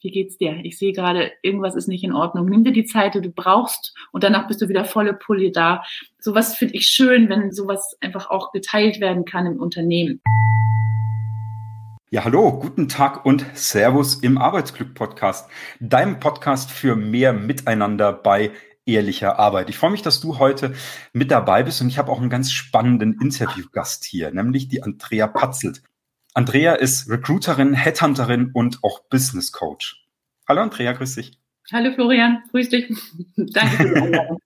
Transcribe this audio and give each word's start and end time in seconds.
Wie 0.00 0.12
geht's 0.12 0.38
dir? 0.38 0.60
Ich 0.62 0.78
sehe 0.78 0.92
gerade, 0.92 1.32
irgendwas 1.42 1.74
ist 1.74 1.88
nicht 1.88 2.04
in 2.04 2.12
Ordnung. 2.12 2.46
Nimm 2.46 2.62
dir 2.62 2.72
die 2.72 2.84
Zeit, 2.84 3.16
die 3.16 3.20
du 3.20 3.30
brauchst 3.30 3.96
und 4.12 4.22
danach 4.22 4.46
bist 4.46 4.62
du 4.62 4.68
wieder 4.68 4.84
volle 4.84 5.12
Pulle 5.12 5.50
da. 5.50 5.82
Sowas 6.20 6.56
finde 6.56 6.74
ich 6.74 6.86
schön, 6.86 7.28
wenn 7.28 7.50
sowas 7.50 7.96
einfach 8.00 8.30
auch 8.30 8.52
geteilt 8.52 9.00
werden 9.00 9.24
kann 9.24 9.46
im 9.46 9.58
Unternehmen. 9.58 10.20
Ja, 12.10 12.22
hallo, 12.24 12.52
guten 12.60 12.88
Tag 12.88 13.26
und 13.26 13.44
Servus 13.54 14.14
im 14.22 14.38
Arbeitsglück-Podcast, 14.38 15.50
deinem 15.80 16.20
Podcast 16.20 16.70
für 16.70 16.94
mehr 16.94 17.32
Miteinander 17.32 18.12
bei 18.12 18.52
ehrlicher 18.86 19.40
Arbeit. 19.40 19.68
Ich 19.68 19.78
freue 19.78 19.90
mich, 19.90 20.02
dass 20.02 20.20
du 20.20 20.38
heute 20.38 20.74
mit 21.12 21.32
dabei 21.32 21.64
bist 21.64 21.82
und 21.82 21.88
ich 21.88 21.98
habe 21.98 22.12
auch 22.12 22.20
einen 22.20 22.30
ganz 22.30 22.52
spannenden 22.52 23.20
Interviewgast 23.20 24.04
hier, 24.04 24.30
nämlich 24.30 24.68
die 24.68 24.84
Andrea 24.84 25.26
Patzelt. 25.26 25.82
Andrea 26.38 26.74
ist 26.74 27.10
Recruiterin, 27.10 27.74
Headhunterin 27.74 28.52
und 28.54 28.78
auch 28.84 29.00
Business 29.10 29.50
Coach. 29.50 30.06
Hallo 30.48 30.60
Andrea, 30.60 30.92
grüß 30.92 31.16
dich. 31.16 31.36
Hallo 31.72 31.92
Florian, 31.92 32.44
grüß 32.52 32.68
dich. 32.68 32.88
Danke 33.36 33.76
für 33.76 33.88
die 33.88 33.96
Einladung. 34.00 34.38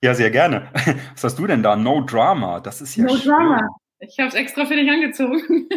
ja, 0.00 0.14
sehr 0.14 0.30
gerne. 0.30 0.70
Was 1.14 1.24
hast 1.24 1.38
du 1.40 1.48
denn 1.48 1.64
da? 1.64 1.74
No 1.74 2.02
Drama, 2.02 2.60
das 2.60 2.80
ist 2.80 2.94
ja 2.94 3.06
No 3.06 3.16
schön. 3.16 3.28
Drama. 3.28 3.68
Ich 3.98 4.20
habe 4.20 4.28
es 4.28 4.34
extra 4.34 4.66
für 4.66 4.76
dich 4.76 4.88
angezogen. 4.88 5.68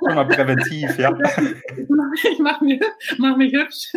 Mal 0.00 0.26
präventiv, 0.28 0.98
ja. 0.98 1.12
Ich 2.32 2.38
mache 2.38 2.64
mich, 2.64 2.80
mach 3.18 3.36
mich 3.36 3.52
hübsch. 3.52 3.92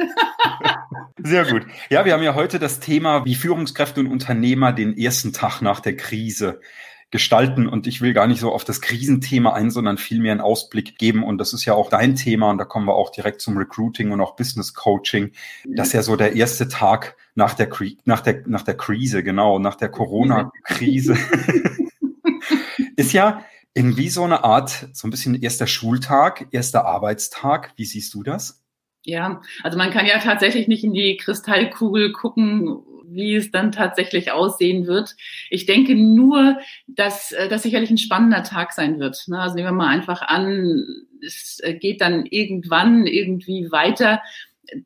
Sehr 1.24 1.46
gut. 1.46 1.66
Ja, 1.90 2.04
wir 2.04 2.12
haben 2.14 2.24
ja 2.24 2.36
heute 2.36 2.60
das 2.60 2.82
Thema, 2.82 3.24
wie 3.24 3.36
Führungskräfte 3.36 4.02
und 4.02 4.08
Unternehmer 4.08 4.74
den 4.74 4.98
ersten 4.98 5.32
Tag 5.32 5.62
nach 5.62 5.80
der 5.80 5.96
Krise 5.96 6.60
gestalten. 7.12 7.68
Und 7.68 7.88
ich 7.88 8.02
will 8.02 8.14
gar 8.14 8.28
nicht 8.28 8.40
so 8.40 8.52
auf 8.52 8.64
das 8.64 8.82
Krisenthema 8.82 9.54
ein, 9.54 9.72
sondern 9.72 9.98
vielmehr 9.98 10.32
einen 10.34 10.42
Ausblick 10.42 10.98
geben. 10.98 11.24
Und 11.24 11.38
das 11.38 11.54
ist 11.54 11.66
ja 11.66 11.74
auch 11.74 11.90
dein 11.90 12.16
Thema. 12.16 12.50
Und 12.50 12.58
da 12.58 12.66
kommen 12.66 12.88
wir 12.88 12.96
auch 12.96 13.12
direkt 13.12 13.42
zum 13.42 13.58
Recruiting 13.58 14.12
und 14.12 14.22
auch 14.22 14.36
Business 14.36 14.74
Coaching. 14.74 15.32
Das 15.66 15.88
ist 15.88 15.94
ja 15.94 16.04
so 16.04 16.16
der 16.16 16.36
erste 16.36 16.68
Tag 16.68 17.16
nach 17.36 17.54
der, 17.54 17.70
nach 18.06 18.22
der, 18.22 18.44
nach 18.48 18.64
der 18.64 18.76
Krise, 18.76 19.24
genau, 19.24 19.60
nach 19.60 19.76
der 19.76 19.90
Corona-Krise. 19.90 21.18
ist 22.98 23.14
ja 23.14 23.44
irgendwie 23.74 24.10
so 24.10 24.24
eine 24.24 24.44
Art, 24.44 24.90
so 24.94 25.08
ein 25.08 25.12
bisschen 25.12 25.42
erster 25.42 25.68
Schultag, 25.68 26.48
erster 26.52 26.86
Arbeitstag. 26.86 27.74
Wie 27.76 27.86
siehst 27.86 28.14
du 28.14 28.24
das? 28.24 28.64
Ja, 29.06 29.42
also 29.64 29.78
man 29.78 29.92
kann 29.92 30.06
ja 30.06 30.20
tatsächlich 30.20 30.68
nicht 30.68 30.84
in 30.84 30.94
die 30.94 31.16
Kristallkugel 31.16 32.12
gucken 32.12 32.82
wie 33.10 33.36
es 33.36 33.52
dann 33.52 33.72
tatsächlich 33.72 34.32
aussehen 34.32 34.88
wird. 34.88 35.16
Ich 35.50 35.66
denke 35.66 35.96
nur, 35.96 36.58
dass 36.88 37.32
äh, 37.32 37.48
das 37.48 37.64
sicherlich 37.64 37.90
ein 37.90 37.98
spannender 37.98 38.44
Tag 38.44 38.74
sein 38.74 39.00
wird. 39.00 39.24
Ne? 39.28 39.40
Also 39.40 39.56
nehmen 39.56 39.68
wir 39.68 39.74
mal 39.74 39.88
einfach 39.88 40.22
an, 40.22 40.86
es 41.26 41.60
äh, 41.64 41.74
geht 41.74 42.02
dann 42.02 42.26
irgendwann 42.26 43.08
irgendwie 43.08 43.72
weiter. 43.72 44.22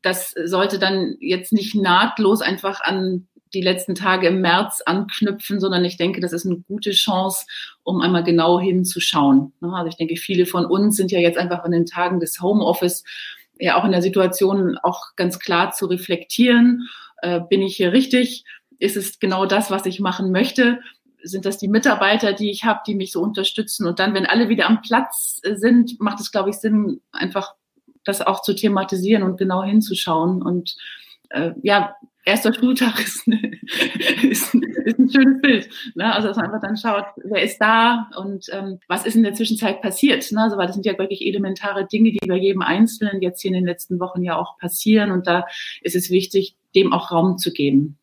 Das 0.02 0.36
sollte 0.45 0.77
dann 0.77 1.16
jetzt 1.19 1.53
nicht 1.53 1.75
nahtlos 1.75 2.42
einfach 2.42 2.81
an 2.81 3.27
die 3.53 3.61
letzten 3.61 3.95
Tage 3.95 4.27
im 4.27 4.42
März 4.42 4.81
anknüpfen, 4.86 5.59
sondern 5.59 5.83
ich 5.83 5.97
denke, 5.97 6.22
das 6.22 6.33
ist 6.33 6.45
eine 6.45 6.58
gute 6.58 6.92
Chance, 6.92 7.45
um 7.83 8.02
einmal 8.02 8.23
genau 8.23 8.59
hinzuschauen. 8.59 9.53
Ne? 9.59 9.73
Also 9.73 9.89
ich 9.89 9.97
denke, 9.97 10.16
viele 10.16 10.45
von 10.45 10.66
uns 10.66 10.95
sind 10.95 11.11
ja 11.11 11.19
jetzt 11.19 11.38
einfach 11.38 11.64
an 11.64 11.72
den 11.72 11.86
Tagen 11.86 12.19
des 12.19 12.42
Homeoffice 12.42 13.03
ja 13.62 13.78
auch 13.78 13.86
in 13.86 13.92
der 13.92 14.02
Situation 14.02 14.78
auch 14.84 15.16
ganz 15.16 15.40
klar 15.40 15.72
zu 15.72 15.86
reflektieren 15.86 16.90
äh, 17.22 17.40
bin 17.40 17.62
ich 17.62 17.78
hier 17.78 17.94
richtig? 17.94 18.44
Ist 18.80 18.98
es 18.98 19.20
genau 19.20 19.45
das, 19.45 19.72
was 19.72 19.86
ich 19.86 20.00
machen 20.00 20.31
möchte? 20.31 20.80
Sind 21.23 21.45
das 21.45 21.58
die 21.58 21.67
Mitarbeiter, 21.67 22.34
die 22.34 22.50
ich 22.50 22.66
habe, 22.66 22.82
die 22.86 22.95
mich 22.95 23.12
so 23.12 23.22
unterstützen? 23.22 23.88
Und 23.88 24.00
dann, 24.00 24.14
wenn 24.14 24.26
alle 24.26 24.50
wieder 24.50 24.67
am 24.67 24.82
Platz 24.82 25.39
sind, 25.44 26.00
macht 26.00 26.20
es, 26.20 26.32
glaube 26.32 26.50
ich, 26.50 26.58
Sinn, 26.58 27.00
einfach 27.12 27.54
das 28.04 28.22
auch 28.22 28.42
zu 28.42 28.56
thematisieren 28.56 29.22
und 29.22 29.38
genau 29.38 29.64
hinzuschauen. 29.64 30.42
Und 30.42 30.76
äh, 31.30 31.52
ja, 31.62 31.95
erster 32.26 32.54
Schultag 32.54 33.00
ist, 33.04 33.28
ist, 34.23 34.58
ist 34.86 34.99
ein 34.99 35.09
schönes 35.09 35.42
Bild. 35.42 35.69
Ne? 35.95 36.14
Also 36.14 36.27
dass 36.27 36.37
man 36.37 36.47
einfach 36.47 36.61
dann 36.61 36.77
schaut, 36.77 37.05
wer 37.23 37.43
ist 37.43 37.59
da 37.59 38.09
und 38.17 38.47
ähm, 38.52 38.80
was 38.87 39.05
ist 39.05 39.15
in 39.15 39.23
der 39.23 39.33
Zwischenzeit 39.33 39.81
passiert. 39.81 40.31
Ne? 40.31 40.42
Also, 40.42 40.58
weil 40.58 40.67
das 40.67 40.75
sind 40.75 40.86
ja 40.86 40.97
wirklich 40.97 41.25
elementare 41.25 41.87
Dinge, 41.87 42.11
die 42.11 42.27
bei 42.27 42.37
jedem 42.37 42.61
Einzelnen 42.61 43.21
jetzt 43.21 43.42
hier 43.42 43.49
in 43.49 43.55
den 43.55 43.65
letzten 43.65 43.99
Wochen 43.99 44.23
ja 44.23 44.37
auch 44.37 44.58
passieren. 44.58 45.11
Und 45.11 45.27
da 45.27 45.45
ist 45.81 45.95
es 45.95 46.09
wichtig, 46.09 46.55
dem 46.75 46.93
auch 46.93 47.11
Raum 47.11 47.37
zu 47.37 47.52
geben. 47.52 47.97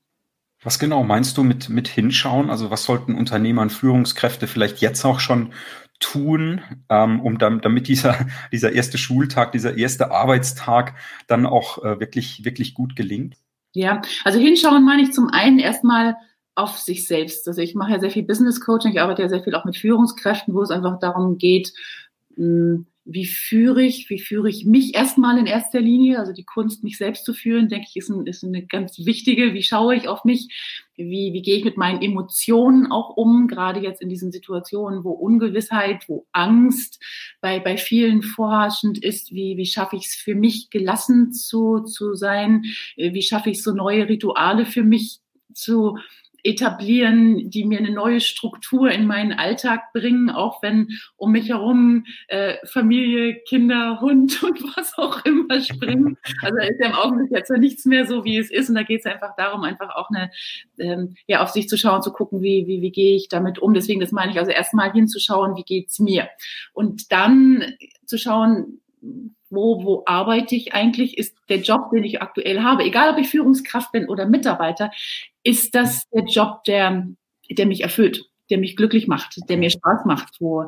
Was 0.62 0.78
genau 0.78 1.04
meinst 1.04 1.36
du 1.38 1.44
mit, 1.44 1.68
mit 1.68 1.86
hinschauen? 1.86 2.50
Also 2.50 2.70
was 2.70 2.84
sollten 2.84 3.14
Unternehmer 3.14 3.62
und 3.62 3.70
Führungskräfte 3.70 4.46
vielleicht 4.46 4.78
jetzt 4.78 5.04
auch 5.04 5.20
schon 5.20 5.52
tun, 6.00 6.60
ähm, 6.88 7.20
um 7.20 7.38
dann, 7.38 7.60
damit 7.60 7.88
dieser, 7.88 8.26
dieser 8.52 8.72
erste 8.72 8.98
Schultag, 8.98 9.52
dieser 9.52 9.76
erste 9.76 10.10
Arbeitstag 10.10 10.94
dann 11.26 11.46
auch 11.46 11.82
äh, 11.84 12.00
wirklich, 12.00 12.44
wirklich 12.44 12.74
gut 12.74 12.96
gelingt? 12.96 13.36
Ja, 13.74 14.02
also 14.24 14.38
hinschauen 14.38 14.84
meine 14.84 15.02
ich 15.02 15.12
zum 15.12 15.28
einen 15.28 15.58
erstmal 15.58 16.16
auf 16.58 16.76
sich 16.78 17.06
selbst. 17.06 17.46
Also 17.46 17.62
ich 17.62 17.74
mache 17.74 17.92
ja 17.92 18.00
sehr 18.00 18.10
viel 18.10 18.24
Business 18.24 18.60
Coaching, 18.60 18.92
ich 18.92 19.00
arbeite 19.00 19.22
ja 19.22 19.28
sehr 19.28 19.42
viel 19.42 19.54
auch 19.54 19.64
mit 19.64 19.76
Führungskräften, 19.76 20.54
wo 20.54 20.62
es 20.62 20.70
einfach 20.70 20.98
darum 20.98 21.38
geht, 21.38 21.72
mh, 22.36 22.84
wie 23.10 23.24
führe 23.24 23.82
ich, 23.82 24.10
wie 24.10 24.19
führe 24.19 24.50
ich 24.50 24.66
mich 24.66 24.94
erstmal 24.94 25.38
in 25.38 25.46
erster 25.46 25.80
Linie, 25.80 26.19
also 26.19 26.34
die 26.34 26.44
Kunst, 26.44 26.84
mich 26.84 26.98
selbst 26.98 27.24
zu 27.24 27.32
führen, 27.32 27.70
denke 27.70 27.86
ich, 27.88 27.96
ist, 27.96 28.10
ein, 28.10 28.26
ist 28.26 28.44
eine 28.44 28.66
ganz 28.66 28.98
wichtige. 28.98 29.54
Wie 29.54 29.62
schaue 29.62 29.94
ich 29.94 30.08
auf 30.08 30.24
mich? 30.24 30.86
Wie, 30.94 31.32
wie 31.32 31.41
gehe 31.41 31.56
ich 31.56 31.64
mit 31.64 31.78
meinen 31.78 32.02
Emotionen 32.02 32.92
auch 32.92 33.16
um, 33.16 33.48
gerade 33.48 33.80
jetzt 33.80 34.02
in 34.02 34.10
diesen 34.10 34.30
Situationen, 34.30 35.04
wo 35.04 35.12
Ungewissheit, 35.12 36.06
wo 36.06 36.26
Angst 36.32 37.02
bei, 37.40 37.60
bei 37.60 37.78
vielen 37.78 38.20
vorherrschend 38.20 39.02
ist? 39.02 39.32
Wie, 39.32 39.56
wie 39.56 39.66
schaffe 39.66 39.96
ich 39.96 40.06
es 40.08 40.14
für 40.14 40.34
mich, 40.34 40.69
gelassen 40.69 41.32
zu, 41.32 41.80
zu 41.84 42.14
sein? 42.14 42.64
Wie 42.96 43.22
schaffe 43.22 43.48
ich 43.48 43.62
so 43.62 43.72
neue 43.72 44.06
Rituale 44.06 44.66
für 44.66 44.82
mich 44.82 45.20
zu, 45.54 45.96
etablieren, 46.48 47.50
die 47.50 47.64
mir 47.64 47.78
eine 47.78 47.91
neue 47.91 48.20
Struktur 48.20 48.91
in 48.91 49.06
meinen 49.06 49.32
Alltag 49.32 49.92
bringen, 49.92 50.31
auch 50.31 50.62
wenn 50.62 50.88
um 51.16 51.32
mich 51.32 51.50
herum 51.50 52.06
äh, 52.28 52.54
Familie, 52.66 53.41
Kinder, 53.47 54.00
Hund 54.00 54.42
und 54.42 54.62
was 54.76 54.97
auch 54.97 55.25
immer 55.26 55.60
springen. 55.60 56.16
Also 56.42 56.58
ist 56.58 56.81
ja 56.81 56.87
im 56.87 56.94
Augenblick 56.94 57.31
jetzt 57.31 57.50
nichts 57.50 57.84
mehr 57.84 58.06
so, 58.06 58.25
wie 58.25 58.38
es 58.38 58.50
ist. 58.50 58.70
Und 58.70 58.76
da 58.76 58.82
geht 58.82 59.00
es 59.00 59.06
einfach 59.06 59.37
darum, 59.37 59.62
einfach 59.62 59.94
auch 59.94 60.08
eine, 60.08 60.31
ähm, 60.78 61.16
ja, 61.26 61.42
auf 61.42 61.50
sich 61.50 61.69
zu 61.69 61.76
schauen, 61.76 62.03
zu 62.03 62.12
gucken, 62.12 62.41
wie, 62.41 62.66
wie, 62.66 62.81
wie 62.81 62.92
gehe 62.92 63.14
ich 63.14 63.28
damit 63.28 63.58
um. 63.58 63.75
Deswegen, 63.75 64.00
das 64.00 64.12
meine 64.12 64.32
ich 64.32 64.38
also 64.38 64.50
erstmal 64.50 64.91
hinzuschauen, 64.91 65.54
wie 65.56 65.64
geht's 65.64 65.98
mir. 65.98 66.28
Und 66.72 67.12
dann 67.12 67.75
zu 68.06 68.16
schauen, 68.16 68.81
wo, 69.50 69.84
wo 69.84 70.03
arbeite 70.06 70.54
ich 70.54 70.75
eigentlich, 70.75 71.19
ist 71.19 71.36
der 71.48 71.59
Job, 71.59 71.91
den 71.92 72.04
ich 72.04 72.22
aktuell 72.22 72.60
habe, 72.62 72.84
egal 72.84 73.12
ob 73.12 73.19
ich 73.19 73.28
Führungskraft 73.28 73.92
bin 73.92 74.09
oder 74.09 74.26
Mitarbeiter, 74.26 74.91
ist 75.42 75.75
das 75.75 76.09
der 76.10 76.25
Job, 76.25 76.64
der, 76.64 77.06
der 77.50 77.66
mich 77.66 77.82
erfüllt, 77.82 78.25
der 78.50 78.58
mich 78.58 78.76
glücklich 78.76 79.06
macht, 79.06 79.38
der 79.48 79.56
mir 79.56 79.70
Spaß 79.70 80.04
macht, 80.04 80.41
wo, 80.41 80.66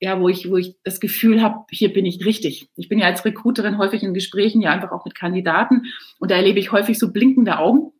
ja, 0.00 0.20
wo 0.20 0.28
ich, 0.28 0.50
wo 0.50 0.56
ich 0.56 0.76
das 0.82 1.00
Gefühl 1.00 1.42
habe, 1.42 1.64
hier 1.70 1.92
bin 1.92 2.06
ich 2.06 2.24
richtig. 2.24 2.68
Ich 2.76 2.88
bin 2.88 2.98
ja 2.98 3.06
als 3.06 3.24
Recruiterin 3.24 3.78
häufig 3.78 4.02
in 4.02 4.14
Gesprächen, 4.14 4.62
ja 4.62 4.70
einfach 4.70 4.92
auch 4.92 5.04
mit 5.04 5.14
Kandidaten. 5.14 5.82
Und 6.18 6.30
da 6.30 6.36
erlebe 6.36 6.58
ich 6.58 6.72
häufig 6.72 6.98
so 6.98 7.12
blinkende 7.12 7.58
Augen 7.58 7.92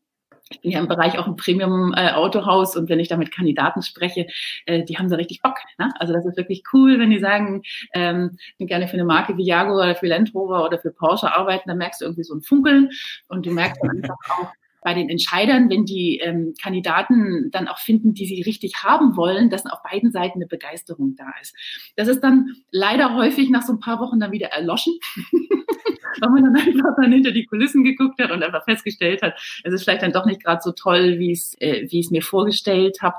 ich 0.51 0.61
bin 0.61 0.73
ja 0.73 0.81
im 0.81 0.89
Bereich 0.89 1.19
auch 1.19 1.27
ein 1.27 1.37
Premium-Autohaus 1.37 2.75
äh, 2.75 2.79
und 2.81 2.89
wenn 2.89 3.01
ich 3.01 3.09
da 3.09 3.17
mit 3.17 3.33
Kandidaten 3.33 3.83
spreche, 3.83 4.27
äh, 4.67 4.85
die 4.85 4.99
haben 4.99 5.09
da 5.09 5.17
richtig 5.17 5.43
Bock. 5.43 5.59
Ne? 5.79 5.91
Also 5.99 6.13
das 6.13 6.27
ist 6.27 6.37
wirklich 6.37 6.65
cool, 6.73 6.99
wenn 6.99 7.11
die 7.11 7.21
sagen, 7.21 7.63
ähm, 7.95 8.37
ich 8.59 8.67
gerne 8.67 8.89
für 8.89 8.95
eine 8.95 9.05
Marke 9.05 9.37
wie 9.37 9.45
Jaguar 9.45 9.85
oder 9.85 9.95
für 9.95 10.07
Land 10.07 10.35
Rover 10.35 10.65
oder 10.65 10.79
für 10.79 10.91
Porsche 10.91 11.33
arbeiten, 11.33 11.69
dann 11.69 11.79
merkst 11.79 12.01
du 12.01 12.05
irgendwie 12.05 12.25
so 12.25 12.35
ein 12.35 12.43
Funkeln 12.43 12.91
und 13.29 13.47
du 13.47 13.53
merkst 13.53 13.81
einfach 13.83 14.17
auch, 14.29 14.53
bei 14.83 14.95
den 14.95 15.11
Entscheidern, 15.11 15.69
wenn 15.69 15.85
die 15.85 16.19
ähm, 16.19 16.55
Kandidaten 16.61 17.51
dann 17.51 17.69
auch 17.69 17.79
finden, 17.79 18.15
die 18.15 18.27
sie 18.27 18.43
richtig 18.43 18.83
haben 18.83 19.17
wollen, 19.17 19.51
dass 19.51 19.67
auf 19.67 19.83
beiden 19.83 20.11
Seiten 20.11 20.39
eine 20.39 20.47
Begeisterung 20.47 21.17
da 21.17 21.31
ist. 21.41 21.55
Das 21.97 22.09
ist 22.09 22.21
dann 22.21 22.49
leider 22.71 23.15
häufig 23.15 23.51
nach 23.51 23.63
so 23.63 23.75
ein 23.75 23.81
paar 23.81 24.01
Wochen 24.01 24.21
dann 24.21 24.33
wieder 24.33 24.49
erloschen, 24.49 24.95
weil 26.21 26.31
man 26.31 26.45
dann 26.45 26.57
einfach 26.57 26.97
dann 27.01 27.13
hinter 27.13 27.33
die 27.33 27.47
Kulissen 27.47 27.85
geguckt 27.85 28.21
hat 28.21 28.31
und 28.31 28.43
einfach 28.43 28.65
festgestellt 28.65 29.23
hat, 29.23 29.35
es 29.65 29.73
ist 29.73 29.85
vielleicht 29.85 30.03
dann 30.03 30.13
doch 30.13 30.27
nicht 30.27 30.43
gerade 30.43 30.61
so 30.63 30.73
toll, 30.73 31.19
wie 31.19 31.33
es 31.33 31.55
äh, 31.61 31.87
wie 31.91 32.01
ich 32.01 32.07
es 32.07 32.11
mir 32.11 32.23
vorgestellt 32.23 32.99
habe. 33.03 33.17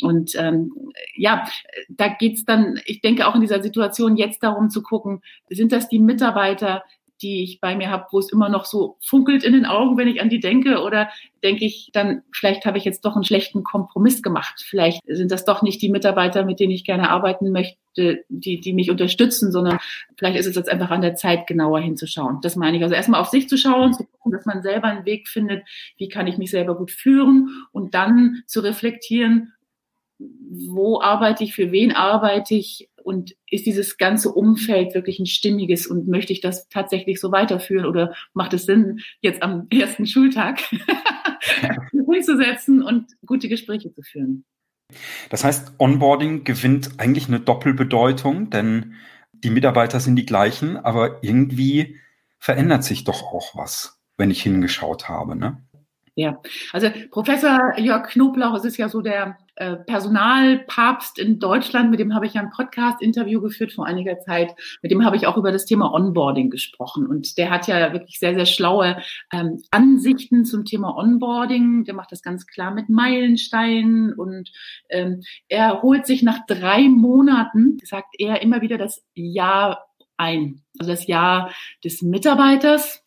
Und 0.00 0.34
ähm, 0.36 0.72
ja, 1.16 1.44
da 1.88 2.08
geht's 2.08 2.44
dann, 2.44 2.80
ich 2.86 3.00
denke 3.00 3.26
auch 3.26 3.34
in 3.34 3.40
dieser 3.40 3.62
Situation 3.62 4.16
jetzt 4.16 4.42
darum 4.44 4.70
zu 4.70 4.82
gucken, 4.82 5.22
sind 5.48 5.72
das 5.72 5.88
die 5.88 5.98
Mitarbeiter, 5.98 6.84
die 7.22 7.42
ich 7.42 7.60
bei 7.60 7.74
mir 7.74 7.90
habe, 7.90 8.06
wo 8.10 8.18
es 8.18 8.32
immer 8.32 8.48
noch 8.48 8.64
so 8.64 8.96
funkelt 9.00 9.44
in 9.44 9.52
den 9.52 9.66
Augen, 9.66 9.96
wenn 9.96 10.08
ich 10.08 10.20
an 10.20 10.28
die 10.28 10.40
denke? 10.40 10.82
Oder 10.82 11.08
denke 11.42 11.64
ich 11.64 11.90
dann, 11.92 12.22
vielleicht 12.32 12.64
habe 12.64 12.78
ich 12.78 12.84
jetzt 12.84 13.04
doch 13.04 13.14
einen 13.14 13.24
schlechten 13.24 13.64
Kompromiss 13.64 14.22
gemacht. 14.22 14.64
Vielleicht 14.66 15.00
sind 15.06 15.30
das 15.30 15.44
doch 15.44 15.62
nicht 15.62 15.82
die 15.82 15.88
Mitarbeiter, 15.88 16.44
mit 16.44 16.60
denen 16.60 16.72
ich 16.72 16.84
gerne 16.84 17.10
arbeiten 17.10 17.50
möchte, 17.50 18.24
die, 18.28 18.60
die 18.60 18.72
mich 18.72 18.90
unterstützen, 18.90 19.50
sondern 19.50 19.78
vielleicht 20.16 20.38
ist 20.38 20.46
es 20.46 20.56
jetzt 20.56 20.68
einfach 20.68 20.90
an 20.90 21.02
der 21.02 21.16
Zeit, 21.16 21.46
genauer 21.46 21.80
hinzuschauen. 21.80 22.38
Das 22.42 22.56
meine 22.56 22.76
ich. 22.76 22.82
Also 22.82 22.94
erstmal 22.94 23.20
auf 23.20 23.28
sich 23.28 23.48
zu 23.48 23.56
schauen, 23.56 23.92
zu 23.92 24.04
gucken, 24.04 24.32
dass 24.32 24.46
man 24.46 24.62
selber 24.62 24.88
einen 24.88 25.04
Weg 25.04 25.28
findet, 25.28 25.64
wie 25.96 26.08
kann 26.08 26.26
ich 26.26 26.38
mich 26.38 26.50
selber 26.50 26.76
gut 26.76 26.90
führen 26.90 27.66
und 27.72 27.94
dann 27.94 28.42
zu 28.46 28.60
reflektieren, 28.60 29.52
wo 30.18 31.00
arbeite 31.00 31.44
ich, 31.44 31.54
für 31.54 31.70
wen 31.70 31.92
arbeite 31.92 32.54
ich 32.54 32.88
und 33.08 33.34
ist 33.50 33.64
dieses 33.64 33.96
ganze 33.96 34.30
Umfeld 34.30 34.94
wirklich 34.94 35.18
ein 35.18 35.24
stimmiges 35.24 35.86
und 35.86 36.08
möchte 36.08 36.34
ich 36.34 36.42
das 36.42 36.68
tatsächlich 36.68 37.20
so 37.20 37.32
weiterführen 37.32 37.86
oder 37.86 38.14
macht 38.34 38.52
es 38.52 38.66
Sinn, 38.66 39.00
jetzt 39.22 39.42
am 39.42 39.66
ersten 39.72 40.06
Schultag 40.06 40.60
umzusetzen 41.92 42.82
und 42.82 43.06
gute 43.24 43.48
Gespräche 43.48 43.90
zu 43.94 44.02
führen? 44.02 44.44
Das 45.30 45.42
heißt, 45.42 45.72
Onboarding 45.78 46.44
gewinnt 46.44 46.98
eigentlich 46.98 47.28
eine 47.28 47.40
Doppelbedeutung, 47.40 48.50
denn 48.50 48.94
die 49.32 49.50
Mitarbeiter 49.50 50.00
sind 50.00 50.16
die 50.16 50.26
gleichen, 50.26 50.76
aber 50.76 51.22
irgendwie 51.22 51.96
verändert 52.38 52.84
sich 52.84 53.04
doch 53.04 53.22
auch 53.22 53.56
was, 53.56 54.02
wenn 54.18 54.30
ich 54.30 54.42
hingeschaut 54.42 55.08
habe. 55.08 55.34
Ne? 55.34 55.62
Ja, 56.18 56.42
also 56.72 56.88
Professor 57.12 57.78
Jörg 57.78 58.08
Knoblauch, 58.08 58.56
es 58.56 58.64
ist 58.64 58.76
ja 58.76 58.88
so 58.88 59.02
der 59.02 59.38
äh, 59.54 59.76
Personalpapst 59.76 61.16
in 61.16 61.38
Deutschland, 61.38 61.92
mit 61.92 62.00
dem 62.00 62.12
habe 62.12 62.26
ich 62.26 62.34
ja 62.34 62.40
ein 62.40 62.50
Podcast-Interview 62.50 63.40
geführt 63.40 63.72
vor 63.72 63.86
einiger 63.86 64.18
Zeit. 64.18 64.52
Mit 64.82 64.90
dem 64.90 65.04
habe 65.04 65.14
ich 65.14 65.28
auch 65.28 65.36
über 65.36 65.52
das 65.52 65.64
Thema 65.64 65.94
Onboarding 65.94 66.50
gesprochen. 66.50 67.06
Und 67.06 67.38
der 67.38 67.50
hat 67.50 67.68
ja 67.68 67.92
wirklich 67.92 68.18
sehr, 68.18 68.34
sehr 68.34 68.46
schlaue 68.46 69.00
ähm, 69.32 69.62
Ansichten 69.70 70.44
zum 70.44 70.64
Thema 70.64 70.96
Onboarding. 70.96 71.84
Der 71.84 71.94
macht 71.94 72.10
das 72.10 72.22
ganz 72.22 72.48
klar 72.48 72.72
mit 72.72 72.88
Meilensteinen 72.88 74.12
und 74.12 74.50
ähm, 74.90 75.22
er 75.46 75.82
holt 75.82 76.04
sich 76.04 76.24
nach 76.24 76.40
drei 76.48 76.88
Monaten, 76.88 77.78
sagt 77.84 78.16
er, 78.18 78.42
immer 78.42 78.60
wieder 78.60 78.76
das 78.76 79.04
Jahr 79.14 79.88
ein. 80.18 80.62
Also 80.78 80.92
das 80.92 81.06
Jahr 81.06 81.52
des 81.84 82.02
Mitarbeiters, 82.02 83.02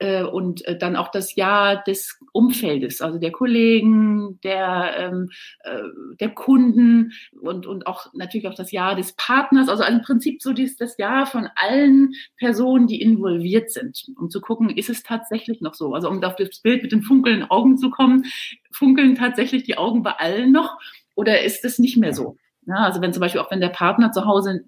äh, 0.00 0.22
und 0.22 0.66
äh, 0.66 0.76
dann 0.76 0.96
auch 0.96 1.10
das 1.10 1.36
Jahr 1.36 1.84
des 1.84 2.18
Umfeldes, 2.32 3.00
also 3.02 3.18
der 3.18 3.30
Kollegen, 3.30 4.40
der, 4.42 4.94
ähm, 4.96 5.30
äh, 5.62 5.82
der 6.18 6.30
Kunden 6.30 7.12
und, 7.40 7.66
und 7.66 7.86
auch 7.86 8.06
natürlich 8.14 8.48
auch 8.48 8.54
das 8.54 8.72
Jahr 8.72 8.96
des 8.96 9.12
Partners, 9.12 9.68
also 9.68 9.84
im 9.84 10.00
Prinzip 10.00 10.42
so 10.42 10.52
dieses, 10.52 10.76
das 10.76 10.96
Jahr 10.96 11.26
von 11.26 11.48
allen 11.54 12.14
Personen, 12.38 12.86
die 12.86 13.00
involviert 13.00 13.70
sind, 13.70 14.06
um 14.18 14.30
zu 14.30 14.40
gucken, 14.40 14.70
ist 14.70 14.90
es 14.90 15.02
tatsächlich 15.02 15.60
noch 15.60 15.74
so? 15.74 15.92
Also 15.92 16.08
um 16.08 16.22
auf 16.24 16.36
das 16.36 16.60
Bild 16.60 16.82
mit 16.82 16.92
den 16.92 17.02
funkelnden 17.02 17.50
Augen 17.50 17.76
zu 17.76 17.90
kommen, 17.90 18.24
funkeln 18.72 19.14
tatsächlich 19.14 19.64
die 19.64 19.76
Augen 19.76 20.02
bei 20.02 20.12
allen 20.12 20.50
noch 20.50 20.78
oder 21.14 21.42
ist 21.42 21.64
es 21.64 21.78
nicht 21.78 21.98
mehr 21.98 22.14
so? 22.14 22.36
Ja, 22.66 22.76
also 22.76 23.00
wenn 23.02 23.12
zum 23.12 23.20
Beispiel 23.20 23.40
auch 23.40 23.50
wenn 23.50 23.60
der 23.60 23.68
Partner 23.68 24.12
zu 24.12 24.24
Hause 24.24 24.64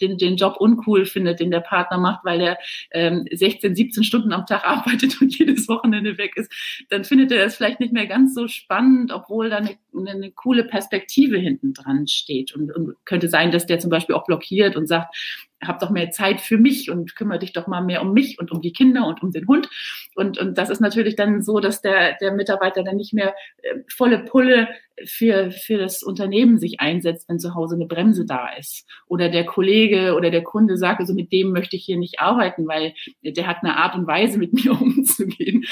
den, 0.00 0.18
den 0.18 0.36
Job 0.36 0.56
uncool 0.58 1.06
findet, 1.06 1.40
den 1.40 1.50
der 1.50 1.60
Partner 1.60 1.98
macht, 1.98 2.24
weil 2.24 2.40
er 2.40 2.58
ähm, 2.92 3.26
16, 3.30 3.74
17 3.74 4.04
Stunden 4.04 4.32
am 4.32 4.46
Tag 4.46 4.64
arbeitet 4.66 5.20
und 5.20 5.36
jedes 5.38 5.68
Wochenende 5.68 6.18
weg 6.18 6.36
ist, 6.36 6.52
dann 6.90 7.04
findet 7.04 7.32
er 7.32 7.44
es 7.44 7.56
vielleicht 7.56 7.80
nicht 7.80 7.92
mehr 7.92 8.06
ganz 8.06 8.34
so 8.34 8.48
spannend, 8.48 9.12
obwohl 9.12 9.50
da 9.50 9.58
eine, 9.58 9.78
eine 10.06 10.30
coole 10.30 10.64
Perspektive 10.64 11.38
hinten 11.38 11.74
dran 11.74 12.06
steht. 12.06 12.54
Und, 12.54 12.74
und 12.74 12.94
könnte 13.04 13.28
sein, 13.28 13.50
dass 13.50 13.66
der 13.66 13.78
zum 13.78 13.90
Beispiel 13.90 14.14
auch 14.14 14.26
blockiert 14.26 14.76
und 14.76 14.86
sagt, 14.86 15.14
hab 15.62 15.80
doch 15.80 15.90
mehr 15.90 16.10
Zeit 16.10 16.40
für 16.40 16.58
mich 16.58 16.90
und 16.90 17.16
kümmere 17.16 17.40
dich 17.40 17.52
doch 17.52 17.66
mal 17.66 17.82
mehr 17.82 18.02
um 18.02 18.12
mich 18.12 18.38
und 18.38 18.52
um 18.52 18.60
die 18.60 18.72
Kinder 18.72 19.06
und 19.06 19.22
um 19.22 19.32
den 19.32 19.46
Hund. 19.46 19.68
Und, 20.14 20.38
und 20.38 20.56
das 20.56 20.70
ist 20.70 20.80
natürlich 20.80 21.16
dann 21.16 21.42
so, 21.42 21.60
dass 21.60 21.80
der, 21.80 22.16
der 22.20 22.32
Mitarbeiter 22.32 22.84
dann 22.84 22.96
nicht 22.96 23.12
mehr 23.12 23.34
äh, 23.62 23.80
volle 23.88 24.20
Pulle 24.20 24.68
für, 25.04 25.50
für 25.50 25.78
das 25.78 26.02
Unternehmen 26.02 26.58
sich 26.58 26.80
einsetzt, 26.80 27.28
wenn 27.28 27.38
zu 27.38 27.54
Hause 27.54 27.76
eine 27.76 27.86
Bremse 27.86 28.24
da 28.24 28.48
ist. 28.56 28.86
Oder 29.06 29.28
der 29.28 29.46
Kollege 29.46 30.14
oder 30.14 30.30
der 30.30 30.42
Kunde 30.42 30.76
sagt, 30.76 31.00
also 31.00 31.14
mit 31.14 31.32
dem 31.32 31.52
möchte 31.52 31.76
ich 31.76 31.84
hier 31.84 31.98
nicht 31.98 32.20
arbeiten, 32.20 32.66
weil 32.66 32.94
der 33.22 33.46
hat 33.46 33.58
eine 33.62 33.76
Art 33.76 33.94
und 33.94 34.06
Weise, 34.06 34.38
mit 34.38 34.52
mir 34.64 34.72
umzugehen. 34.72 35.64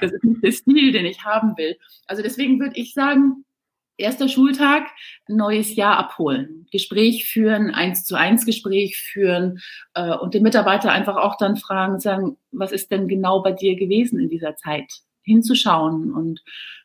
Das 0.00 0.12
ist 0.12 0.24
nicht 0.24 0.42
der 0.42 0.52
Stil, 0.52 0.92
den 0.92 1.06
ich 1.06 1.24
haben 1.24 1.56
will. 1.56 1.76
Also 2.06 2.22
deswegen 2.22 2.60
würde 2.60 2.78
ich 2.78 2.92
sagen, 2.92 3.44
erster 3.98 4.28
Schultag, 4.28 4.86
neues 5.26 5.74
Jahr 5.76 5.98
abholen, 5.98 6.66
Gespräch 6.70 7.26
führen, 7.26 7.70
eins 7.70 8.04
zu 8.04 8.16
eins 8.16 8.46
Gespräch 8.46 8.96
führen 8.96 9.60
äh, 9.94 10.14
und 10.14 10.34
den 10.34 10.42
Mitarbeiter 10.42 10.90
einfach 10.90 11.16
auch 11.16 11.36
dann 11.36 11.56
fragen, 11.56 12.00
sagen, 12.00 12.38
was 12.52 12.72
ist 12.72 12.90
denn 12.90 13.08
genau 13.08 13.42
bei 13.42 13.52
dir 13.52 13.76
gewesen 13.76 14.18
in 14.18 14.30
dieser 14.30 14.56
Zeit? 14.56 14.90
Hinzuschauen 15.22 16.12
und 16.12 16.42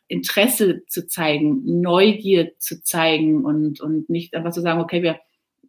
Interesse 0.07 0.85
zu 0.87 1.07
zeigen, 1.07 1.81
Neugier 1.81 2.57
zu 2.57 2.83
zeigen 2.83 3.45
und, 3.45 3.79
und 3.79 4.09
nicht 4.09 4.35
einfach 4.35 4.51
zu 4.51 4.61
sagen, 4.61 4.81
okay, 4.81 5.01
wir 5.01 5.19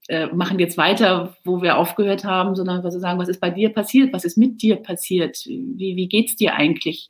äh, 0.08 0.26
machen 0.26 0.58
jetzt 0.58 0.76
weiter, 0.76 1.36
wo 1.44 1.62
wir 1.62 1.78
aufgehört 1.78 2.24
haben, 2.24 2.56
sondern 2.56 2.82
was 2.82 2.94
zu 2.94 3.00
sagen, 3.00 3.18
was 3.18 3.28
ist 3.28 3.40
bei 3.40 3.50
dir 3.50 3.70
passiert, 3.70 4.12
was 4.12 4.24
ist 4.24 4.36
mit 4.36 4.60
dir 4.60 4.76
passiert, 4.76 5.44
wie, 5.46 5.96
wie 5.96 6.08
geht's 6.08 6.36
dir 6.36 6.54
eigentlich, 6.54 7.08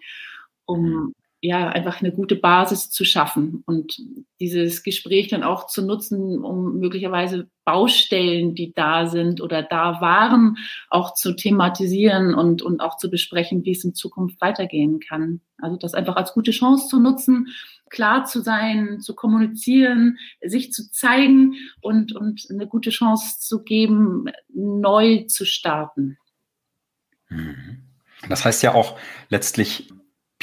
um 0.66 1.14
ja, 1.46 1.68
einfach 1.68 2.00
eine 2.00 2.10
gute 2.10 2.36
Basis 2.36 2.88
zu 2.90 3.04
schaffen 3.04 3.62
und 3.66 4.00
dieses 4.40 4.82
Gespräch 4.82 5.28
dann 5.28 5.42
auch 5.42 5.66
zu 5.66 5.84
nutzen, 5.84 6.42
um 6.42 6.78
möglicherweise 6.78 7.50
Baustellen, 7.66 8.54
die 8.54 8.72
da 8.72 9.08
sind 9.08 9.42
oder 9.42 9.62
da 9.62 10.00
waren, 10.00 10.56
auch 10.88 11.12
zu 11.12 11.36
thematisieren 11.36 12.34
und, 12.34 12.62
und 12.62 12.80
auch 12.80 12.96
zu 12.96 13.10
besprechen, 13.10 13.62
wie 13.66 13.72
es 13.72 13.84
in 13.84 13.94
Zukunft 13.94 14.40
weitergehen 14.40 15.00
kann. 15.00 15.42
Also 15.58 15.76
das 15.76 15.92
einfach 15.92 16.16
als 16.16 16.32
gute 16.32 16.50
Chance 16.50 16.88
zu 16.88 16.98
nutzen, 16.98 17.48
klar 17.90 18.24
zu 18.24 18.40
sein, 18.40 19.00
zu 19.02 19.14
kommunizieren, 19.14 20.16
sich 20.40 20.72
zu 20.72 20.90
zeigen 20.90 21.56
und, 21.82 22.16
und 22.16 22.46
eine 22.48 22.66
gute 22.66 22.88
Chance 22.88 23.40
zu 23.40 23.62
geben, 23.64 24.30
neu 24.48 25.24
zu 25.28 25.44
starten. 25.44 26.16
Mhm. 27.28 27.82
Das 28.30 28.46
heißt 28.46 28.62
ja 28.62 28.72
auch 28.72 28.98
letztlich 29.28 29.92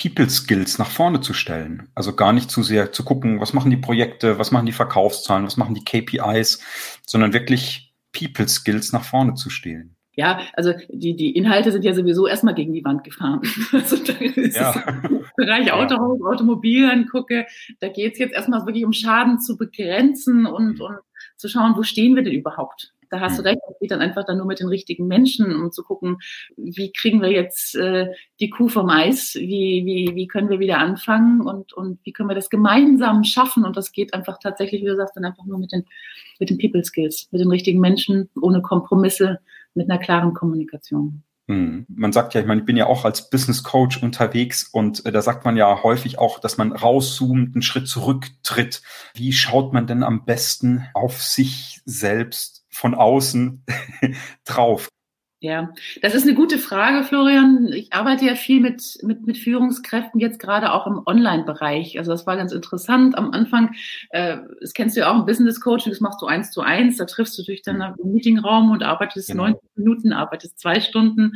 People 0.01 0.29
Skills 0.29 0.79
nach 0.79 0.89
vorne 0.89 1.21
zu 1.21 1.33
stellen. 1.33 1.89
Also 1.93 2.15
gar 2.15 2.33
nicht 2.33 2.49
zu 2.49 2.63
sehr 2.63 2.91
zu 2.91 3.03
gucken, 3.03 3.39
was 3.39 3.53
machen 3.53 3.69
die 3.69 3.77
Projekte, 3.77 4.39
was 4.39 4.51
machen 4.51 4.65
die 4.65 4.71
Verkaufszahlen, 4.71 5.45
was 5.45 5.57
machen 5.57 5.75
die 5.75 5.83
KPIs, 5.83 6.63
sondern 7.05 7.33
wirklich 7.33 7.93
People 8.11 8.47
Skills 8.47 8.93
nach 8.93 9.03
vorne 9.03 9.35
zu 9.35 9.49
stellen. 9.49 9.95
Ja, 10.13 10.41
also 10.53 10.73
die, 10.89 11.15
die 11.15 11.35
Inhalte 11.35 11.71
sind 11.71 11.85
ja 11.85 11.93
sowieso 11.93 12.27
erstmal 12.27 12.53
gegen 12.53 12.73
die 12.73 12.83
Wand 12.83 13.03
gefahren. 13.03 13.41
Also 13.71 13.95
da 13.95 14.13
ist 14.13 14.57
ja. 14.57 14.71
im 15.07 15.23
Bereich 15.37 15.71
Autohaus, 15.71 16.19
ja. 16.19 16.27
Automobil 16.29 16.89
angucke, 16.89 17.45
da 17.79 17.87
geht 17.87 18.13
es 18.13 18.19
jetzt 18.19 18.33
erstmal 18.33 18.65
wirklich 18.65 18.85
um 18.85 18.93
Schaden 18.93 19.39
zu 19.39 19.55
begrenzen 19.55 20.45
und, 20.45 20.81
und 20.81 20.97
zu 21.37 21.47
schauen, 21.47 21.75
wo 21.77 21.83
stehen 21.83 22.15
wir 22.15 22.23
denn 22.23 22.33
überhaupt? 22.33 22.93
Da 23.11 23.19
hast 23.19 23.37
du 23.37 23.43
recht, 23.43 23.59
es 23.69 23.79
geht 23.79 23.91
dann 23.91 23.99
einfach 23.99 24.25
dann 24.25 24.37
nur 24.37 24.45
mit 24.47 24.61
den 24.61 24.69
richtigen 24.69 25.05
Menschen, 25.05 25.53
um 25.53 25.71
zu 25.71 25.83
gucken, 25.83 26.17
wie 26.55 26.93
kriegen 26.93 27.21
wir 27.21 27.29
jetzt 27.29 27.75
äh, 27.75 28.07
die 28.39 28.49
Kuh 28.49 28.69
vom 28.69 28.89
Eis, 28.89 29.35
wie, 29.35 29.83
wie, 29.85 30.15
wie 30.15 30.27
können 30.27 30.49
wir 30.49 30.59
wieder 30.59 30.79
anfangen 30.79 31.41
und, 31.41 31.73
und 31.73 31.99
wie 32.03 32.13
können 32.13 32.29
wir 32.29 32.35
das 32.35 32.49
gemeinsam 32.49 33.25
schaffen. 33.25 33.65
Und 33.65 33.75
das 33.75 33.91
geht 33.91 34.13
einfach 34.13 34.39
tatsächlich, 34.39 34.81
wie 34.81 34.87
du 34.87 34.95
sagst, 34.95 35.17
dann 35.17 35.25
einfach 35.25 35.45
nur 35.45 35.59
mit 35.59 35.73
den, 35.73 35.85
mit 36.39 36.49
den 36.49 36.57
People 36.57 36.83
Skills, 36.83 37.27
mit 37.31 37.41
den 37.41 37.49
richtigen 37.49 37.81
Menschen, 37.81 38.29
ohne 38.41 38.61
Kompromisse, 38.61 39.39
mit 39.73 39.89
einer 39.89 39.99
klaren 39.99 40.33
Kommunikation. 40.33 41.23
Hm. 41.47 41.85
Man 41.89 42.13
sagt 42.13 42.33
ja, 42.33 42.41
ich 42.41 42.47
meine, 42.47 42.61
ich 42.61 42.65
bin 42.65 42.77
ja 42.77 42.85
auch 42.85 43.03
als 43.03 43.29
Business 43.29 43.63
Coach 43.63 44.01
unterwegs 44.01 44.63
und 44.71 45.05
äh, 45.05 45.11
da 45.11 45.21
sagt 45.21 45.43
man 45.45 45.57
ja 45.57 45.83
häufig 45.83 46.19
auch, 46.19 46.39
dass 46.39 46.57
man 46.57 46.71
rauszoomt, 46.71 47.55
einen 47.55 47.61
Schritt 47.61 47.87
zurücktritt. 47.87 48.81
Wie 49.13 49.33
schaut 49.33 49.73
man 49.73 49.87
denn 49.87 50.03
am 50.03 50.25
besten 50.25 50.87
auf 50.93 51.21
sich 51.21 51.81
selbst 51.85 52.65
von 52.69 52.95
außen 52.95 53.65
drauf? 54.45 54.87
Ja, 55.43 55.73
das 56.03 56.13
ist 56.13 56.27
eine 56.27 56.35
gute 56.35 56.59
Frage, 56.59 57.03
Florian. 57.03 57.67
Ich 57.73 57.91
arbeite 57.93 58.25
ja 58.25 58.35
viel 58.35 58.59
mit, 58.59 58.99
mit, 59.01 59.25
mit 59.25 59.39
Führungskräften, 59.39 60.19
jetzt 60.19 60.37
gerade 60.37 60.71
auch 60.71 60.85
im 60.85 61.01
Online-Bereich. 61.03 61.97
Also 61.97 62.11
das 62.11 62.27
war 62.27 62.37
ganz 62.37 62.51
interessant. 62.51 63.17
Am 63.17 63.31
Anfang, 63.31 63.73
äh, 64.11 64.37
das 64.61 64.75
kennst 64.75 64.95
du 64.95 64.99
ja 64.99 65.11
auch 65.11 65.17
im 65.17 65.25
Business 65.25 65.59
Coaching, 65.59 65.91
das 65.91 65.99
machst 65.99 66.21
du 66.21 66.27
eins 66.27 66.51
zu 66.51 66.61
eins, 66.61 66.97
da 66.97 67.05
triffst 67.05 67.39
du 67.39 67.41
dich 67.43 67.63
dann 67.63 67.77
mhm. 67.77 67.95
im 68.03 68.11
Meetingraum 68.11 68.69
und 68.69 68.83
arbeitest 68.83 69.29
genau. 69.29 69.45
90 69.47 69.69
Minuten, 69.77 70.13
arbeitest 70.13 70.59
zwei 70.59 70.79
Stunden. 70.79 71.31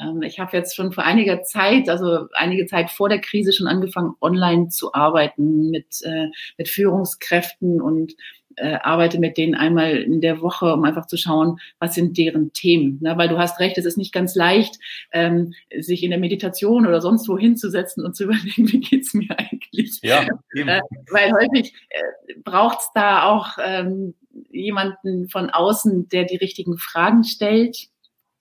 Ähm, 0.00 0.22
ich 0.22 0.40
habe 0.40 0.56
jetzt 0.56 0.74
schon 0.74 0.90
vor 0.90 1.04
einiger 1.04 1.44
Zeit, 1.44 1.88
also 1.88 2.26
einige 2.32 2.66
Zeit 2.66 2.90
vor 2.90 3.08
der 3.08 3.20
Krise 3.20 3.52
schon 3.52 3.68
angefangen, 3.68 4.14
online 4.20 4.70
zu 4.70 4.94
arbeiten 4.94 5.70
mit, 5.70 6.02
äh, 6.02 6.26
mit 6.58 6.68
Führungskräften 6.68 7.80
und 7.80 8.14
äh, 8.56 8.74
arbeite 8.82 9.18
mit 9.18 9.36
denen 9.36 9.54
einmal 9.54 9.96
in 9.96 10.20
der 10.20 10.40
Woche, 10.40 10.72
um 10.72 10.84
einfach 10.84 11.06
zu 11.06 11.16
schauen, 11.16 11.58
was 11.78 11.94
sind 11.94 12.16
deren 12.18 12.52
Themen. 12.52 12.98
Ne? 13.00 13.16
Weil 13.16 13.28
du 13.28 13.38
hast 13.38 13.60
recht, 13.60 13.78
es 13.78 13.84
ist 13.84 13.98
nicht 13.98 14.12
ganz 14.12 14.34
leicht, 14.34 14.78
ähm, 15.12 15.54
sich 15.78 16.02
in 16.02 16.10
der 16.10 16.18
Meditation 16.18 16.86
oder 16.86 17.00
sonst 17.00 17.28
wo 17.28 17.38
hinzusetzen 17.38 18.04
und 18.04 18.16
zu 18.16 18.24
überlegen, 18.24 18.72
wie 18.72 18.80
geht's 18.80 19.14
mir 19.14 19.38
eigentlich. 19.38 19.98
Ja, 20.02 20.22
äh, 20.54 20.80
weil 21.10 21.32
häufig 21.32 21.74
äh, 21.88 22.34
braucht 22.42 22.80
es 22.80 22.90
da 22.94 23.24
auch 23.24 23.58
ähm, 23.62 24.14
jemanden 24.50 25.28
von 25.28 25.50
außen, 25.50 26.08
der 26.08 26.24
die 26.24 26.36
richtigen 26.36 26.78
Fragen 26.78 27.24
stellt, 27.24 27.88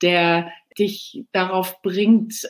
der 0.01 0.49
dich 0.77 1.23
darauf 1.31 1.81
bringt, 1.81 2.47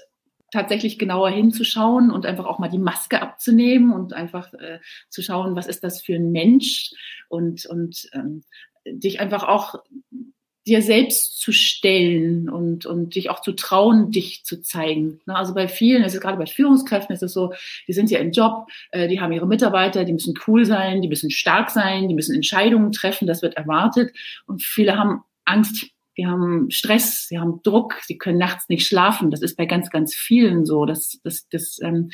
tatsächlich 0.54 1.00
genauer 1.00 1.32
hinzuschauen 1.32 2.12
und 2.12 2.26
einfach 2.26 2.46
auch 2.46 2.60
mal 2.60 2.70
die 2.70 2.78
Maske 2.78 3.22
abzunehmen 3.22 3.92
und 3.92 4.14
einfach 4.14 4.54
äh, 4.54 4.80
zu 5.10 5.22
schauen, 5.22 5.56
was 5.56 5.68
ist 5.68 5.84
das 5.84 6.02
für 6.02 6.16
ein 6.16 6.32
Mensch 6.32 6.92
und, 7.28 7.66
und 7.66 8.08
ähm, 8.14 8.44
dich 8.86 9.20
einfach 9.20 9.44
auch 9.44 9.76
dir 10.66 10.82
selbst 10.82 11.42
zu 11.42 11.52
stellen 11.52 12.50
und, 12.50 12.86
und 12.86 13.16
dich 13.16 13.30
auch 13.30 13.42
zu 13.42 13.52
trauen, 13.52 14.12
dich 14.12 14.46
zu 14.46 14.62
zeigen. 14.62 15.20
Also 15.26 15.54
bei 15.54 15.68
vielen, 15.68 16.04
also 16.04 16.20
gerade 16.20 16.38
bei 16.38 16.46
Führungskräften 16.46 17.14
ist 17.14 17.24
es 17.24 17.34
so, 17.34 17.54
die 17.88 17.94
sind 17.94 18.10
ja 18.12 18.20
im 18.20 18.32
Job, 18.32 18.68
äh, 18.92 19.08
die 19.08 19.20
haben 19.20 19.34
ihre 19.34 19.48
Mitarbeiter, 19.48 20.06
die 20.06 20.14
müssen 20.14 20.36
cool 20.48 20.66
sein, 20.66 21.02
die 21.02 21.10
müssen 21.10 21.32
stark 21.32 21.70
sein, 21.70 22.08
die 22.08 22.16
müssen 22.16 22.36
Entscheidungen 22.36 22.92
treffen, 22.94 23.28
das 23.28 23.42
wird 23.42 23.58
erwartet. 23.58 24.16
Und 24.46 24.62
viele 24.62 24.98
haben 24.98 25.24
Angst, 25.44 25.88
die 26.18 26.28
haben 26.28 26.70
Stress, 26.70 27.28
sie 27.28 27.40
haben 27.40 27.62
Druck, 27.64 27.96
sie 28.04 28.18
können 28.18 28.38
nachts 28.38 28.70
nicht 28.70 28.86
schlafen. 28.86 29.32
Das 29.32 29.42
ist 29.42 29.58
bei 29.58 29.66
ganz, 29.66 29.90
ganz 29.90 30.14
vielen 30.14 30.66
so. 30.66 30.86
Das, 30.86 31.20
das, 31.24 31.48
das 31.50 31.80
ähm, 31.82 32.12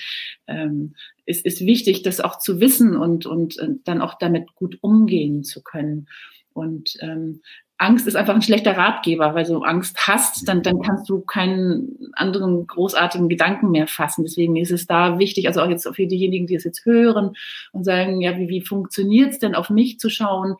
ähm, 0.47 0.95
ist, 1.25 1.45
ist 1.45 1.65
wichtig, 1.65 2.03
das 2.03 2.21
auch 2.21 2.39
zu 2.39 2.59
wissen 2.59 2.95
und, 2.95 3.25
und, 3.25 3.57
und 3.57 3.87
dann 3.87 4.01
auch 4.01 4.17
damit 4.17 4.55
gut 4.55 4.77
umgehen 4.81 5.43
zu 5.43 5.61
können. 5.61 6.07
Und 6.53 6.97
ähm, 7.01 7.41
Angst 7.77 8.07
ist 8.07 8.17
einfach 8.17 8.35
ein 8.35 8.41
schlechter 8.41 8.75
Ratgeber, 8.75 9.33
weil 9.35 9.45
du 9.45 9.61
Angst 9.61 10.05
hast, 10.05 10.47
dann, 10.49 10.61
dann 10.63 10.81
kannst 10.81 11.09
du 11.09 11.21
keinen 11.21 12.11
anderen 12.11 12.67
großartigen 12.67 13.29
Gedanken 13.29 13.71
mehr 13.71 13.87
fassen. 13.87 14.25
Deswegen 14.25 14.57
ist 14.57 14.71
es 14.71 14.85
da 14.85 15.17
wichtig, 15.17 15.47
also 15.47 15.61
auch 15.61 15.69
jetzt 15.69 15.87
für 15.87 16.05
diejenigen, 16.05 16.45
die 16.45 16.55
es 16.55 16.65
jetzt 16.65 16.85
hören 16.85 17.31
und 17.71 17.85
sagen, 17.85 18.19
ja, 18.19 18.37
wie, 18.37 18.49
wie 18.49 18.61
funktioniert 18.61 19.31
es 19.31 19.39
denn, 19.39 19.55
auf 19.55 19.69
mich 19.69 19.97
zu 19.97 20.09
schauen? 20.09 20.55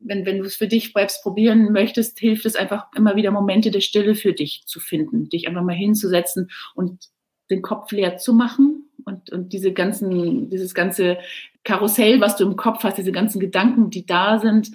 Wenn, 0.00 0.24
wenn 0.24 0.38
du 0.38 0.44
es 0.44 0.56
für 0.56 0.66
dich 0.66 0.92
selbst 0.92 1.22
probieren 1.22 1.72
möchtest, 1.72 2.18
hilft 2.18 2.46
es 2.46 2.56
einfach 2.56 2.86
immer 2.96 3.16
wieder 3.16 3.30
Momente 3.30 3.70
der 3.70 3.80
Stille 3.80 4.14
für 4.14 4.32
dich 4.32 4.64
zu 4.66 4.80
finden, 4.80 5.28
dich 5.28 5.46
einfach 5.46 5.62
mal 5.62 5.74
hinzusetzen 5.74 6.50
und 6.74 7.08
den 7.50 7.62
Kopf 7.62 7.92
leer 7.92 8.16
zu 8.16 8.32
machen 8.32 8.90
und, 9.04 9.30
und 9.30 9.52
diese 9.52 9.72
ganzen, 9.72 10.48
dieses 10.50 10.74
ganze 10.74 11.18
Karussell, 11.64 12.20
was 12.20 12.36
du 12.36 12.44
im 12.44 12.56
Kopf 12.56 12.84
hast, 12.84 12.96
diese 12.96 13.12
ganzen 13.12 13.40
Gedanken, 13.40 13.90
die 13.90 14.06
da 14.06 14.38
sind, 14.38 14.70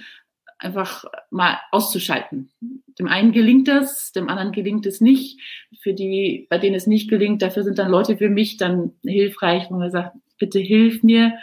einfach 0.57 1.05
mal 1.31 1.59
auszuschalten. 1.71 2.51
Dem 2.97 3.07
einen 3.07 3.31
gelingt 3.31 3.67
das, 3.67 4.11
dem 4.11 4.29
anderen 4.29 4.51
gelingt 4.51 4.85
es 4.85 5.01
nicht. 5.01 5.39
Für 5.81 5.93
die, 5.93 6.47
bei 6.49 6.57
denen 6.57 6.75
es 6.75 6.87
nicht 6.87 7.09
gelingt, 7.09 7.41
dafür 7.41 7.63
sind 7.63 7.77
dann 7.77 7.91
Leute 7.91 8.17
für 8.17 8.29
mich 8.29 8.57
dann 8.57 8.93
hilfreich, 9.03 9.65
wo 9.69 9.75
man 9.75 9.91
sagt, 9.91 10.15
bitte 10.39 10.59
hilf 10.59 11.03
mir. 11.03 11.33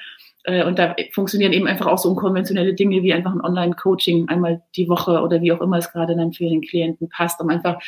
Äh, 0.44 0.64
und 0.64 0.78
da 0.78 0.96
funktionieren 1.12 1.52
eben 1.52 1.66
einfach 1.66 1.86
auch 1.86 1.98
so 1.98 2.10
unkonventionelle 2.10 2.74
Dinge 2.74 3.02
wie 3.02 3.12
einfach 3.12 3.32
ein 3.32 3.40
Online-Coaching 3.40 4.28
einmal 4.28 4.62
die 4.76 4.88
Woche 4.88 5.20
oder 5.22 5.40
wie 5.40 5.52
auch 5.52 5.60
immer 5.60 5.78
es 5.78 5.92
gerade 5.92 6.16
dann 6.16 6.32
für 6.32 6.48
den 6.48 6.62
Klienten 6.62 7.08
passt, 7.08 7.40
um 7.40 7.48
einfach 7.48 7.78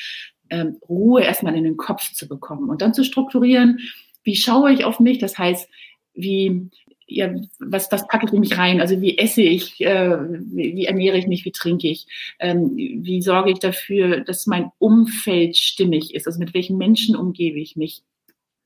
ähm, 0.50 0.76
Ruhe 0.88 1.22
erstmal 1.22 1.56
in 1.56 1.64
den 1.64 1.76
Kopf 1.76 2.12
zu 2.12 2.28
bekommen 2.28 2.68
und 2.68 2.82
dann 2.82 2.94
zu 2.94 3.04
strukturieren, 3.04 3.80
wie 4.22 4.36
schaue 4.36 4.72
ich 4.72 4.84
auf 4.84 5.00
mich? 5.00 5.18
Das 5.18 5.36
heißt, 5.36 5.68
wie, 6.14 6.70
ja, 7.06 7.34
was, 7.58 7.90
was 7.92 8.06
packe 8.08 8.26
ich 8.26 8.32
in 8.32 8.40
mich 8.40 8.56
rein? 8.56 8.80
Also 8.80 9.00
wie 9.00 9.18
esse 9.18 9.42
ich, 9.42 9.80
äh, 9.80 10.16
wie, 10.18 10.76
wie 10.76 10.84
ernähre 10.86 11.18
ich 11.18 11.26
mich, 11.26 11.44
wie 11.44 11.52
trinke 11.52 11.88
ich? 11.88 12.06
Ähm, 12.38 12.72
wie 12.76 13.20
sorge 13.20 13.50
ich 13.50 13.58
dafür, 13.58 14.20
dass 14.20 14.46
mein 14.46 14.70
Umfeld 14.78 15.56
stimmig 15.56 16.14
ist? 16.14 16.26
Also 16.26 16.38
mit 16.38 16.54
welchen 16.54 16.78
Menschen 16.78 17.16
umgebe 17.16 17.58
ich 17.58 17.76
mich? 17.76 18.02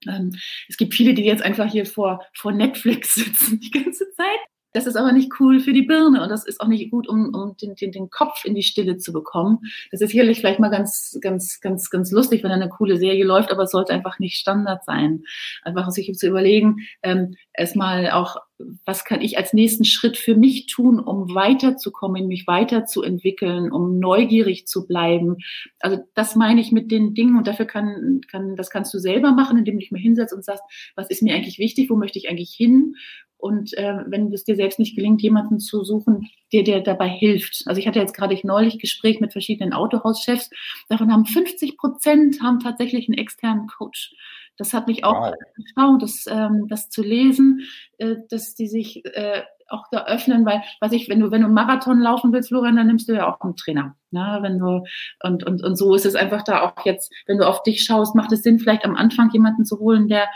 Ähm, 0.07 0.33
es 0.69 0.77
gibt 0.77 0.95
viele, 0.95 1.15
die 1.15 1.25
jetzt 1.25 1.43
einfach 1.43 1.71
hier 1.71 1.87
vor, 1.87 2.23
vor 2.35 2.53
Netflix 2.53 3.15
sitzen 3.17 3.61
die 3.61 3.71
ganze 3.71 4.11
Zeit 4.13 4.41
das 4.73 4.87
ist 4.87 4.97
aber 4.97 5.13
nicht 5.13 5.33
cool 5.41 5.61
für 5.61 5.73
die 5.73 5.83
Birne 5.83 6.23
und 6.23 6.29
das 6.29 6.45
ist 6.45 6.61
auch 6.61 6.69
nicht 6.69 6.91
gut, 6.91 7.09
um, 7.09 7.35
um 7.35 7.57
den, 7.57 7.75
den, 7.75 7.91
den 7.91 8.11
Kopf 8.11 8.45
in 8.45 8.55
die 8.55 8.63
Stille 8.63 8.99
zu 8.99 9.13
bekommen. 9.13 9.61
Das 9.91 10.01
ist 10.01 10.11
sicherlich 10.11 10.39
vielleicht 10.39 10.61
mal 10.61 10.69
ganz, 10.69 11.19
ganz, 11.23 11.61
ganz, 11.61 11.91
ganz 11.91 12.11
lustig, 12.11 12.45
wenn 12.45 12.53
eine 12.53 12.69
coole 12.69 12.99
Serie 12.99 13.25
läuft, 13.25 13.51
aber 13.51 13.63
es 13.63 13.71
sollte 13.71 13.95
einfach 13.95 14.19
nicht 14.19 14.37
Standard 14.37 14.85
sein. 14.85 15.25
Einfach 15.63 15.91
sich 15.91 16.13
zu 16.15 16.27
überlegen, 16.29 16.87
ähm, 17.03 17.35
erstmal 17.55 18.11
auch, 18.11 18.37
was 18.85 19.05
kann 19.05 19.21
ich 19.21 19.39
als 19.39 19.53
nächsten 19.53 19.85
Schritt 19.85 20.17
für 20.17 20.37
mich 20.37 20.67
tun, 20.67 20.99
um 20.99 21.35
weiterzukommen, 21.35 22.27
mich 22.27 22.47
weiterzuentwickeln, 22.47 23.71
um 23.71 23.99
neugierig 23.99 24.67
zu 24.67 24.87
bleiben. 24.87 25.37
Also 25.81 25.99
das 26.15 26.37
meine 26.37 26.61
ich 26.61 26.73
mit 26.73 26.91
den 26.91 27.15
Dingen 27.15 27.37
und 27.37 27.47
dafür 27.47 27.67
kann, 27.67 28.21
kann, 28.31 28.57
das 28.57 28.71
kannst 28.71 28.93
du 28.93 28.99
selber 28.99 29.33
machen, 29.33 29.59
indem 29.59 29.77
du 29.77 29.81
dich 29.81 29.93
mal 29.93 30.01
hinsetzt 30.01 30.35
und 30.35 30.45
sagst, 30.45 30.65
was 30.97 31.11
ist 31.11 31.23
mir 31.23 31.35
eigentlich 31.35 31.59
wichtig, 31.59 31.91
wo 31.91 31.97
möchte 31.97 32.19
ich 32.19 32.29
eigentlich 32.29 32.53
hin 32.53 32.95
und 33.39 33.73
äh, 33.79 33.99
wenn 34.09 34.33
es 34.33 34.45
dir 34.45 34.57
selbst 34.57 34.81
nicht 34.81 34.97
gelingt, 34.97 35.23
jemanden 35.23 35.61
zu 35.61 35.85
suchen, 35.85 36.29
der 36.53 36.65
dir 36.65 36.81
dabei 36.81 37.09
hilft. 37.09 37.63
Also 37.67 37.81
ich 37.81 37.87
hatte 37.87 38.01
jetzt 38.01 38.15
gerade 38.15 38.39
neulich 38.43 38.81
Gespräch 38.81 39.21
mit 39.21 39.33
verschiedenen 39.33 39.73
Autohauschefs. 39.73 40.51
Davon 40.89 41.13
haben 41.13 41.25
50 41.25 41.77
Prozent 41.77 42.43
haben 42.43 42.59
tatsächlich 42.59 43.09
einen 43.09 43.17
externen 43.17 43.69
Coach. 43.69 44.13
Das 44.59 44.75
hat 44.75 44.87
mich 44.89 45.05
auch 45.05 45.33
wow. 45.77 45.99
das, 45.99 46.27
ähm, 46.29 46.67
das 46.69 46.91
zu 46.91 47.03
lesen, 47.03 47.63
äh, 47.99 48.17
dass 48.29 48.55
die 48.55 48.69
sich 48.69 49.05
äh, 49.07 49.43
auch 49.69 49.85
da 49.91 50.07
öffnen, 50.07 50.45
weil, 50.45 50.63
was 50.81 50.93
ich, 50.93 51.09
wenn 51.09 51.21
du, 51.21 51.31
wenn 51.31 51.43
du 51.43 51.49
Marathon 51.49 52.01
laufen 52.01 52.33
willst, 52.33 52.49
Florian, 52.49 52.77
dann 52.77 52.87
nimmst 52.87 53.09
du 53.09 53.13
ja 53.13 53.29
auch 53.29 53.41
einen 53.41 53.57
Trainer. 53.57 53.97
Ne? 54.11 54.39
Wenn 54.41 54.59
du, 54.59 54.85
und, 55.23 55.45
und, 55.45 55.63
und 55.63 55.77
so 55.77 55.95
ist 55.95 56.07
es 56.07 56.15
einfach 56.15 56.43
da 56.43 56.63
auch 56.63 56.85
jetzt, 56.85 57.13
wenn 57.27 57.39
du 57.39 57.47
auf 57.47 57.63
dich 57.63 57.85
schaust, 57.85 58.15
macht 58.15 58.33
es 58.33 58.43
Sinn, 58.43 58.59
vielleicht 58.59 58.85
am 58.85 58.97
Anfang 58.97 59.31
jemanden 59.31 59.65
zu 59.65 59.79
holen, 59.79 60.09
der, 60.09 60.29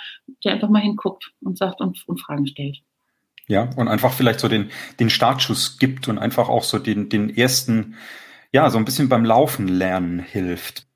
der 0.44 0.52
einfach 0.52 0.68
mal 0.68 0.82
hinguckt 0.82 1.32
und 1.42 1.58
sagt 1.58 1.80
und, 1.80 2.06
und 2.06 2.20
Fragen 2.20 2.46
stellt. 2.46 2.78
Ja, 3.48 3.70
und 3.76 3.88
einfach 3.88 4.12
vielleicht 4.12 4.40
so 4.40 4.48
den, 4.48 4.70
den 5.00 5.10
Startschuss 5.10 5.78
gibt 5.78 6.08
und 6.08 6.18
einfach 6.18 6.48
auch 6.48 6.62
so 6.62 6.78
den, 6.78 7.08
den 7.08 7.34
ersten, 7.34 7.96
ja, 8.52 8.70
so 8.70 8.78
ein 8.78 8.84
bisschen 8.84 9.08
beim 9.08 9.24
Laufen 9.24 9.66
lernen 9.66 10.20
hilft. 10.20 10.86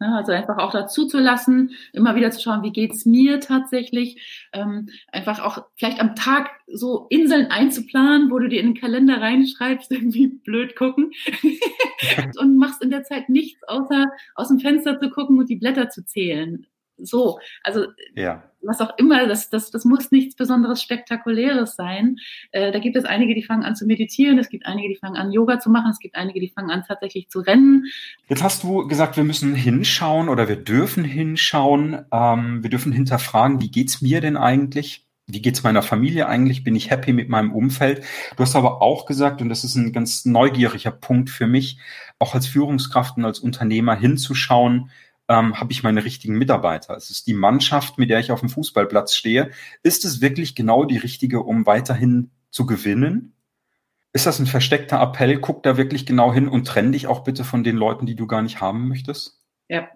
Ja. 0.00 0.16
Also 0.16 0.32
einfach 0.32 0.58
auch 0.58 0.72
dazu 0.72 1.06
zu 1.06 1.18
lassen, 1.18 1.70
immer 1.92 2.14
wieder 2.16 2.30
zu 2.30 2.40
schauen, 2.40 2.62
wie 2.62 2.72
geht's 2.72 3.06
mir 3.06 3.40
tatsächlich. 3.40 4.48
Ähm, 4.52 4.88
einfach 5.10 5.40
auch 5.40 5.64
vielleicht 5.76 6.00
am 6.00 6.14
Tag 6.14 6.50
so 6.66 7.06
Inseln 7.08 7.46
einzuplanen, 7.50 8.30
wo 8.30 8.38
du 8.38 8.48
dir 8.48 8.60
in 8.60 8.74
den 8.74 8.80
Kalender 8.80 9.20
reinschreibst, 9.20 9.90
irgendwie 9.92 10.28
blöd 10.28 10.76
gucken 10.76 11.12
und 12.38 12.58
machst 12.58 12.82
in 12.82 12.90
der 12.90 13.04
Zeit 13.04 13.28
nichts 13.28 13.62
außer 13.66 14.06
aus 14.34 14.48
dem 14.48 14.60
Fenster 14.60 14.98
zu 14.98 15.10
gucken 15.10 15.38
und 15.38 15.48
die 15.48 15.56
Blätter 15.56 15.88
zu 15.88 16.04
zählen 16.04 16.66
so. 16.98 17.38
Also 17.62 17.86
ja. 18.14 18.42
Was 18.66 18.80
auch 18.80 18.96
immer, 18.98 19.26
das, 19.26 19.50
das, 19.50 19.70
das 19.70 19.84
muss 19.84 20.10
nichts 20.10 20.36
besonderes 20.36 20.82
Spektakuläres 20.82 21.76
sein. 21.76 22.16
Äh, 22.52 22.72
da 22.72 22.78
gibt 22.78 22.96
es 22.96 23.04
einige, 23.04 23.34
die 23.34 23.42
fangen 23.42 23.64
an 23.64 23.76
zu 23.76 23.86
meditieren, 23.86 24.38
es 24.38 24.48
gibt 24.48 24.66
einige, 24.66 24.88
die 24.88 24.96
fangen 24.96 25.16
an, 25.16 25.32
Yoga 25.32 25.58
zu 25.58 25.70
machen, 25.70 25.90
es 25.90 25.98
gibt 25.98 26.16
einige, 26.16 26.40
die 26.40 26.48
fangen 26.48 26.70
an, 26.70 26.84
tatsächlich 26.86 27.28
zu 27.28 27.40
rennen. 27.40 27.86
Jetzt 28.28 28.42
hast 28.42 28.62
du 28.62 28.86
gesagt, 28.86 29.16
wir 29.16 29.24
müssen 29.24 29.54
hinschauen 29.54 30.28
oder 30.28 30.48
wir 30.48 30.56
dürfen 30.56 31.04
hinschauen. 31.04 32.04
Ähm, 32.12 32.62
wir 32.62 32.70
dürfen 32.70 32.92
hinterfragen, 32.92 33.60
wie 33.60 33.70
geht's 33.70 34.02
mir 34.02 34.20
denn 34.20 34.36
eigentlich? 34.36 35.06
Wie 35.28 35.42
geht's 35.42 35.64
meiner 35.64 35.82
Familie 35.82 36.28
eigentlich? 36.28 36.62
Bin 36.62 36.76
ich 36.76 36.90
happy 36.90 37.12
mit 37.12 37.28
meinem 37.28 37.52
Umfeld? 37.52 38.04
Du 38.36 38.42
hast 38.42 38.54
aber 38.54 38.80
auch 38.80 39.06
gesagt, 39.06 39.42
und 39.42 39.48
das 39.48 39.64
ist 39.64 39.74
ein 39.74 39.92
ganz 39.92 40.24
neugieriger 40.24 40.92
Punkt 40.92 41.30
für 41.30 41.48
mich, 41.48 41.78
auch 42.18 42.34
als 42.34 42.46
Führungskraft 42.46 43.16
und 43.16 43.24
als 43.24 43.40
Unternehmer 43.40 43.96
hinzuschauen, 43.96 44.90
ähm, 45.28 45.58
habe 45.58 45.72
ich 45.72 45.82
meine 45.82 46.04
richtigen 46.04 46.38
Mitarbeiter? 46.38 46.96
Es 46.96 47.10
ist 47.10 47.26
die 47.26 47.34
Mannschaft, 47.34 47.98
mit 47.98 48.10
der 48.10 48.20
ich 48.20 48.30
auf 48.30 48.40
dem 48.40 48.48
Fußballplatz 48.48 49.14
stehe. 49.14 49.50
Ist 49.82 50.04
es 50.04 50.20
wirklich 50.20 50.54
genau 50.54 50.84
die 50.84 50.98
richtige, 50.98 51.40
um 51.40 51.66
weiterhin 51.66 52.30
zu 52.50 52.66
gewinnen? 52.66 53.34
Ist 54.12 54.26
das 54.26 54.38
ein 54.38 54.46
versteckter 54.46 55.00
Appell? 55.00 55.38
Guck 55.40 55.62
da 55.62 55.76
wirklich 55.76 56.06
genau 56.06 56.32
hin 56.32 56.48
und 56.48 56.66
trenn 56.66 56.92
dich 56.92 57.06
auch 57.06 57.24
bitte 57.24 57.44
von 57.44 57.64
den 57.64 57.76
Leuten, 57.76 58.06
die 58.06 58.16
du 58.16 58.26
gar 58.26 58.42
nicht 58.42 58.60
haben 58.60 58.88
möchtest? 58.88 59.42
Ja. 59.68 59.88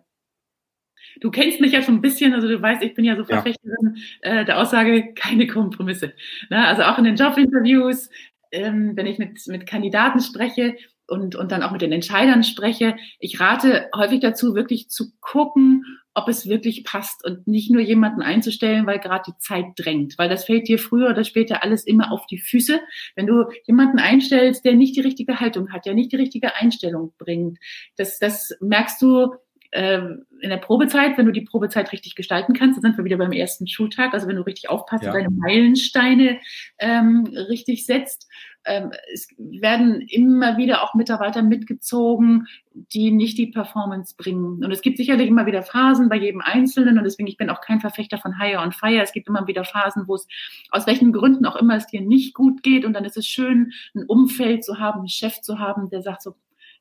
Du 1.20 1.30
kennst 1.30 1.60
mich 1.60 1.72
ja 1.72 1.82
schon 1.82 1.96
ein 1.96 2.02
bisschen, 2.02 2.34
also 2.34 2.46
du 2.46 2.60
weißt, 2.60 2.82
ich 2.82 2.94
bin 2.94 3.04
ja 3.04 3.16
so 3.16 3.24
Verfechterin 3.24 3.96
ja. 4.22 4.40
äh, 4.40 4.44
der 4.44 4.58
Aussage, 4.58 5.14
keine 5.14 5.46
Kompromisse. 5.46 6.12
Na, 6.50 6.66
also 6.66 6.82
auch 6.82 6.98
in 6.98 7.04
den 7.04 7.16
Jobinterviews, 7.16 8.10
ähm, 8.52 8.96
wenn 8.96 9.06
ich 9.06 9.18
mit, 9.18 9.40
mit 9.46 9.66
Kandidaten 9.66 10.20
spreche, 10.20 10.76
und, 11.10 11.34
und 11.34 11.52
dann 11.52 11.62
auch 11.62 11.72
mit 11.72 11.82
den 11.82 11.92
Entscheidern 11.92 12.42
spreche. 12.44 12.96
Ich 13.18 13.40
rate 13.40 13.88
häufig 13.94 14.20
dazu, 14.20 14.54
wirklich 14.54 14.88
zu 14.88 15.12
gucken, 15.20 15.84
ob 16.14 16.28
es 16.28 16.48
wirklich 16.48 16.84
passt 16.84 17.24
und 17.24 17.46
nicht 17.46 17.70
nur 17.70 17.80
jemanden 17.80 18.22
einzustellen, 18.22 18.86
weil 18.86 18.98
gerade 18.98 19.24
die 19.28 19.38
Zeit 19.38 19.66
drängt, 19.76 20.18
weil 20.18 20.28
das 20.28 20.44
fällt 20.44 20.68
dir 20.68 20.78
früher 20.78 21.10
oder 21.10 21.24
später 21.24 21.62
alles 21.62 21.84
immer 21.84 22.12
auf 22.12 22.26
die 22.26 22.38
Füße. 22.38 22.80
Wenn 23.16 23.26
du 23.26 23.44
jemanden 23.64 23.98
einstellst, 23.98 24.64
der 24.64 24.74
nicht 24.74 24.96
die 24.96 25.00
richtige 25.00 25.40
Haltung 25.40 25.72
hat, 25.72 25.86
der 25.86 25.94
nicht 25.94 26.12
die 26.12 26.16
richtige 26.16 26.56
Einstellung 26.56 27.12
bringt, 27.18 27.58
das, 27.96 28.18
das 28.18 28.56
merkst 28.60 29.00
du 29.02 29.34
ähm, 29.72 30.26
in 30.40 30.50
der 30.50 30.56
Probezeit, 30.56 31.16
wenn 31.16 31.26
du 31.26 31.32
die 31.32 31.42
Probezeit 31.42 31.92
richtig 31.92 32.16
gestalten 32.16 32.54
kannst, 32.54 32.76
dann 32.76 32.82
sind 32.82 32.98
wir 32.98 33.04
wieder 33.04 33.18
beim 33.18 33.32
ersten 33.32 33.68
Schultag, 33.68 34.12
also 34.12 34.26
wenn 34.26 34.36
du 34.36 34.42
richtig 34.42 34.68
aufpasst 34.68 35.04
ja. 35.04 35.10
und 35.10 35.16
deine 35.16 35.30
Meilensteine 35.30 36.40
ähm, 36.78 37.24
richtig 37.48 37.86
setzt. 37.86 38.28
Ähm, 38.64 38.92
es 39.12 39.28
werden 39.38 40.02
immer 40.02 40.56
wieder 40.56 40.82
auch 40.82 40.94
Mitarbeiter 40.94 41.42
mitgezogen, 41.42 42.46
die 42.74 43.10
nicht 43.10 43.38
die 43.38 43.46
Performance 43.46 44.14
bringen. 44.16 44.64
Und 44.64 44.70
es 44.70 44.82
gibt 44.82 44.98
sicherlich 44.98 45.28
immer 45.28 45.46
wieder 45.46 45.62
Phasen 45.62 46.08
bei 46.08 46.16
jedem 46.16 46.40
Einzelnen 46.40 46.98
und 46.98 47.04
deswegen, 47.04 47.28
ich 47.28 47.36
bin 47.36 47.50
auch 47.50 47.60
kein 47.60 47.80
Verfechter 47.80 48.18
von 48.18 48.38
Hire 48.38 48.62
und 48.62 48.74
Fire. 48.74 49.02
Es 49.02 49.12
gibt 49.12 49.28
immer 49.28 49.46
wieder 49.46 49.64
Phasen, 49.64 50.06
wo 50.06 50.14
es 50.14 50.26
aus 50.70 50.86
welchen 50.86 51.12
Gründen 51.12 51.46
auch 51.46 51.56
immer 51.56 51.76
es 51.76 51.86
dir 51.86 52.00
nicht 52.00 52.34
gut 52.34 52.62
geht 52.62 52.84
und 52.84 52.92
dann 52.92 53.04
ist 53.04 53.16
es 53.16 53.26
schön, 53.26 53.72
ein 53.94 54.04
Umfeld 54.04 54.64
zu 54.64 54.78
haben, 54.78 55.00
einen 55.00 55.08
Chef 55.08 55.40
zu 55.40 55.58
haben, 55.58 55.88
der 55.90 56.02
sagt 56.02 56.22
so, 56.22 56.34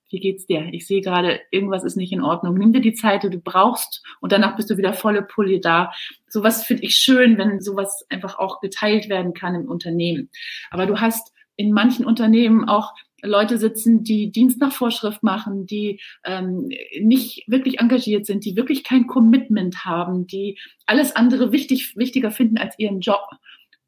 wie 0.09 0.19
geht's 0.19 0.47
dir? 0.47 0.67
Ich 0.71 0.87
sehe 0.87 1.01
gerade, 1.01 1.39
irgendwas 1.51 1.83
ist 1.83 1.95
nicht 1.95 2.11
in 2.11 2.21
Ordnung. 2.21 2.55
Nimm 2.55 2.73
dir 2.73 2.81
die 2.81 2.93
Zeit, 2.93 3.23
die 3.23 3.29
du 3.29 3.39
brauchst 3.39 4.03
und 4.19 4.31
danach 4.31 4.55
bist 4.55 4.69
du 4.69 4.77
wieder 4.77 4.93
volle 4.93 5.21
Pulle 5.21 5.59
da. 5.59 5.91
Sowas 6.27 6.65
finde 6.65 6.83
ich 6.83 6.95
schön, 6.95 7.37
wenn 7.37 7.61
sowas 7.61 8.05
einfach 8.09 8.37
auch 8.39 8.59
geteilt 8.59 9.09
werden 9.09 9.33
kann 9.33 9.55
im 9.55 9.69
Unternehmen. 9.69 10.29
Aber 10.71 10.85
du 10.85 10.99
hast 10.99 11.31
in 11.59 11.73
manchen 11.73 12.05
Unternehmen 12.05 12.69
auch 12.69 12.93
Leute 13.21 13.57
sitzen, 13.57 14.01
die 14.01 14.31
Dienst 14.31 14.61
nach 14.61 14.71
Vorschrift 14.71 15.23
machen, 15.23 15.65
die 15.65 15.99
ähm, 16.23 16.69
nicht 17.01 17.43
wirklich 17.47 17.79
engagiert 17.81 18.25
sind, 18.25 18.45
die 18.45 18.55
wirklich 18.55 18.85
kein 18.85 19.07
Commitment 19.07 19.83
haben, 19.83 20.25
die 20.25 20.57
alles 20.85 21.17
andere 21.17 21.51
wichtig, 21.51 21.97
wichtiger 21.97 22.31
finden 22.31 22.57
als 22.57 22.79
ihren 22.79 23.01
Job. 23.01 23.27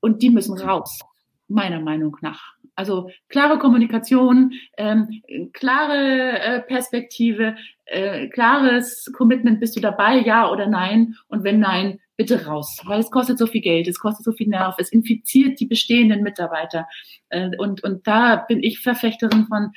Und 0.02 0.22
die 0.22 0.32
müssen 0.32 0.58
raus, 0.58 1.00
meiner 1.48 1.80
Meinung 1.80 2.18
nach. 2.20 2.56
Also 2.76 3.10
klare 3.30 3.58
Kommunikation, 3.58 4.52
ähm, 4.76 5.22
klare 5.54 6.40
äh, 6.42 6.62
Perspektive, 6.64 7.56
äh, 7.86 8.28
klares 8.28 9.10
Commitment, 9.16 9.62
bist 9.62 9.78
du 9.78 9.80
dabei, 9.80 10.18
ja 10.18 10.52
oder 10.52 10.68
nein? 10.68 11.16
Und 11.30 11.46
wenn 11.46 11.62
nein, 11.62 12.01
bitte 12.18 12.46
raus, 12.46 12.80
weil 12.86 13.00
es 13.00 13.12
kostet 13.12 13.38
so 13.38 13.48
viel 13.48 13.62
Geld, 13.62 13.88
es 13.88 14.00
kostet 14.00 14.26
so 14.26 14.32
viel 14.32 14.48
Nerv, 14.48 14.76
es 14.78 14.92
infiziert 14.92 15.60
die 15.60 15.66
bestehenden 15.66 16.24
Mitarbeiter. 16.24 16.88
Äh, 17.30 17.52
und, 17.58 17.84
und 17.84 18.06
da 18.08 18.36
bin 18.36 18.64
ich 18.64 18.80
Verfechterin 18.80 19.48
von, 19.48 19.72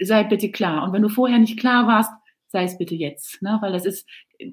sei 0.00 0.24
bitte 0.24 0.50
klar. 0.50 0.84
Und 0.84 0.92
wenn 0.92 1.02
du 1.02 1.08
vorher 1.08 1.38
nicht 1.38 1.58
klar 1.58 1.86
warst, 1.86 2.10
sei 2.48 2.64
es 2.64 2.78
bitte 2.78 2.96
jetzt, 2.96 3.40
ne? 3.42 3.58
weil 3.60 3.72
das 3.72 3.86
ist 3.86 4.08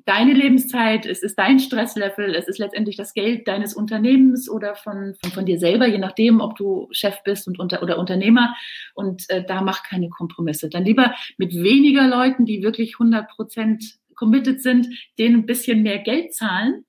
deine 0.06 0.34
Lebenszeit, 0.34 1.06
es 1.06 1.24
ist 1.24 1.40
dein 1.40 1.60
Stresslevel, 1.60 2.36
es 2.36 2.48
ist 2.48 2.60
letztendlich 2.60 2.96
das 2.96 3.14
Geld 3.14 3.48
deines 3.48 3.74
Unternehmens 3.74 4.50
oder 4.50 4.76
von, 4.76 5.16
von, 5.22 5.32
von 5.32 5.46
dir 5.46 5.60
selber, 5.60 5.88
je 5.88 5.98
nachdem, 5.98 6.40
ob 6.40 6.56
du 6.56 6.88
Chef 6.92 7.24
bist 7.24 7.48
und 7.48 7.60
unter, 7.60 7.82
oder 7.82 7.98
Unternehmer. 7.98 8.56
Und 8.94 9.28
äh, 9.30 9.44
da 9.44 9.62
mach 9.62 9.84
keine 9.84 10.10
Kompromisse. 10.10 10.70
Dann 10.70 10.86
lieber 10.86 11.16
mit 11.38 11.54
weniger 11.56 12.08
Leuten, 12.08 12.46
die 12.46 12.62
wirklich 12.62 12.96
100 12.96 13.30
Prozent 13.30 13.84
committed 14.16 14.62
sind, 14.62 14.88
denen 15.18 15.38
ein 15.38 15.46
bisschen 15.46 15.84
mehr 15.84 16.00
Geld 16.00 16.34
zahlen, 16.34 16.86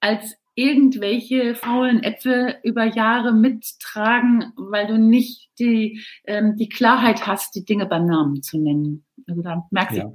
als 0.00 0.36
irgendwelche 0.54 1.54
faulen 1.54 2.02
Äpfel 2.02 2.56
über 2.62 2.84
Jahre 2.84 3.32
mittragen, 3.32 4.52
weil 4.56 4.86
du 4.86 4.98
nicht 4.98 5.50
die, 5.58 6.02
ähm, 6.24 6.56
die 6.56 6.68
Klarheit 6.68 7.26
hast, 7.26 7.54
die 7.54 7.64
Dinge 7.64 7.86
beim 7.86 8.06
Namen 8.06 8.42
zu 8.42 8.58
nennen. 8.58 9.04
Also 9.28 9.42
da 9.42 9.66
merkst 9.70 9.96
du, 9.96 10.00
ja. 10.00 10.12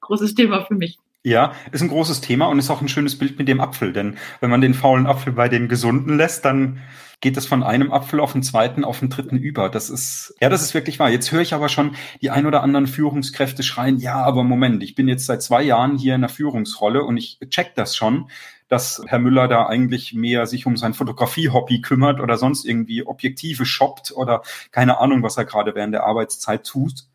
großes 0.00 0.34
Thema 0.34 0.64
für 0.64 0.74
mich. 0.74 0.98
Ja, 1.28 1.52
ist 1.72 1.82
ein 1.82 1.88
großes 1.88 2.22
Thema 2.22 2.46
und 2.46 2.58
ist 2.58 2.70
auch 2.70 2.80
ein 2.80 2.88
schönes 2.88 3.18
Bild 3.18 3.38
mit 3.38 3.48
dem 3.48 3.60
Apfel, 3.60 3.92
denn 3.92 4.16
wenn 4.40 4.48
man 4.48 4.62
den 4.62 4.72
faulen 4.72 5.06
Apfel 5.06 5.34
bei 5.34 5.50
den 5.50 5.68
gesunden 5.68 6.16
lässt, 6.16 6.46
dann 6.46 6.80
geht 7.20 7.36
es 7.36 7.44
von 7.44 7.62
einem 7.62 7.92
Apfel 7.92 8.20
auf 8.20 8.32
den 8.32 8.42
zweiten, 8.42 8.82
auf 8.82 9.00
den 9.00 9.10
dritten 9.10 9.36
über. 9.36 9.68
Das 9.68 9.90
ist, 9.90 10.34
ja, 10.40 10.48
das 10.48 10.62
ist 10.62 10.72
wirklich 10.72 10.98
wahr. 10.98 11.10
Jetzt 11.10 11.30
höre 11.30 11.42
ich 11.42 11.52
aber 11.52 11.68
schon 11.68 11.96
die 12.22 12.30
ein 12.30 12.46
oder 12.46 12.62
anderen 12.62 12.86
Führungskräfte 12.86 13.62
schreien, 13.62 13.98
ja, 13.98 14.14
aber 14.14 14.42
Moment, 14.42 14.82
ich 14.82 14.94
bin 14.94 15.06
jetzt 15.06 15.26
seit 15.26 15.42
zwei 15.42 15.62
Jahren 15.62 15.98
hier 15.98 16.14
in 16.14 16.22
der 16.22 16.30
Führungsrolle 16.30 17.04
und 17.04 17.18
ich 17.18 17.38
check 17.50 17.74
das 17.74 17.94
schon 17.94 18.30
dass 18.70 19.02
Herr 19.06 19.18
Müller 19.18 19.48
da 19.48 19.66
eigentlich 19.66 20.12
mehr 20.12 20.46
sich 20.46 20.66
um 20.66 20.76
sein 20.76 20.92
Fotografie-Hobby 20.92 21.80
kümmert 21.80 22.20
oder 22.20 22.36
sonst 22.36 22.66
irgendwie 22.66 23.02
Objektive 23.06 23.64
shoppt 23.64 24.12
oder 24.12 24.42
keine 24.72 25.00
Ahnung, 25.00 25.22
was 25.22 25.38
er 25.38 25.46
gerade 25.46 25.74
während 25.74 25.94
der 25.94 26.04
Arbeitszeit 26.04 26.66
tut. 26.66 27.06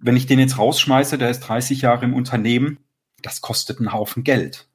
Wenn 0.00 0.16
ich 0.16 0.26
den 0.26 0.40
jetzt 0.40 0.58
rausschmeiße, 0.58 1.16
der 1.16 1.30
ist 1.30 1.40
30 1.40 1.82
Jahre 1.82 2.06
im 2.06 2.14
Unternehmen, 2.14 2.80
das 3.22 3.40
kostet 3.40 3.78
einen 3.78 3.92
Haufen 3.92 4.24
Geld. 4.24 4.68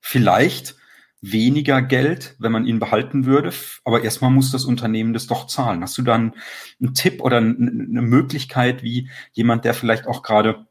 Vielleicht 0.00 0.76
weniger 1.20 1.80
Geld, 1.80 2.36
wenn 2.38 2.52
man 2.52 2.66
ihn 2.66 2.78
behalten 2.78 3.24
würde, 3.24 3.52
aber 3.84 4.02
erstmal 4.04 4.30
muss 4.30 4.50
das 4.50 4.64
Unternehmen 4.64 5.14
das 5.14 5.26
doch 5.26 5.46
zahlen. 5.46 5.82
Hast 5.82 5.96
du 5.96 6.02
dann 6.02 6.34
einen 6.80 6.94
Tipp 6.94 7.22
oder 7.22 7.38
eine 7.38 8.02
Möglichkeit, 8.02 8.82
wie 8.82 9.08
jemand, 9.32 9.64
der 9.64 9.74
vielleicht 9.74 10.06
auch 10.06 10.22
gerade 10.22 10.66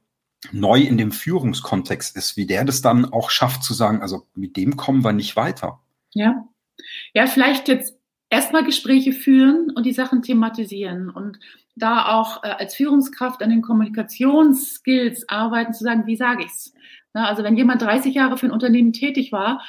neu 0.52 0.82
in 0.82 0.98
dem 0.98 1.12
Führungskontext 1.12 2.16
ist, 2.18 2.38
wie 2.38 2.46
der 2.46 2.66
das 2.66 2.82
dann 2.82 3.06
auch 3.06 3.30
schafft 3.30 3.64
zu 3.64 3.74
sagen, 3.74 4.02
also 4.02 4.28
mit 4.36 4.58
dem 4.58 4.76
kommen 4.76 5.04
wir 5.04 5.14
nicht 5.14 5.36
weiter. 5.36 5.80
Ja. 6.12 6.48
Ja, 7.14 7.28
vielleicht 7.28 7.68
jetzt 7.68 7.96
erstmal 8.30 8.64
Gespräche 8.64 9.14
führen 9.14 9.72
und 9.74 9.86
die 9.86 9.94
Sachen 9.94 10.22
thematisieren 10.22 11.10
und 11.10 11.40
da 11.76 12.14
auch 12.14 12.44
äh, 12.44 12.48
als 12.48 12.76
Führungskraft 12.76 13.42
an 13.42 13.50
den 13.50 13.62
Kommunikationsskills 13.62 15.30
arbeiten, 15.30 15.74
zu 15.74 15.84
sagen, 15.84 16.06
wie 16.06 16.16
sage 16.16 16.44
ich's? 16.44 16.73
Na, 17.14 17.28
also 17.28 17.44
wenn 17.44 17.58
jemand 17.58 17.82
30 17.82 18.14
Jahre 18.16 18.38
für 18.38 18.48
ein 18.48 18.52
Unternehmen 18.52 18.94
tätig 18.94 19.32
war, 19.32 19.64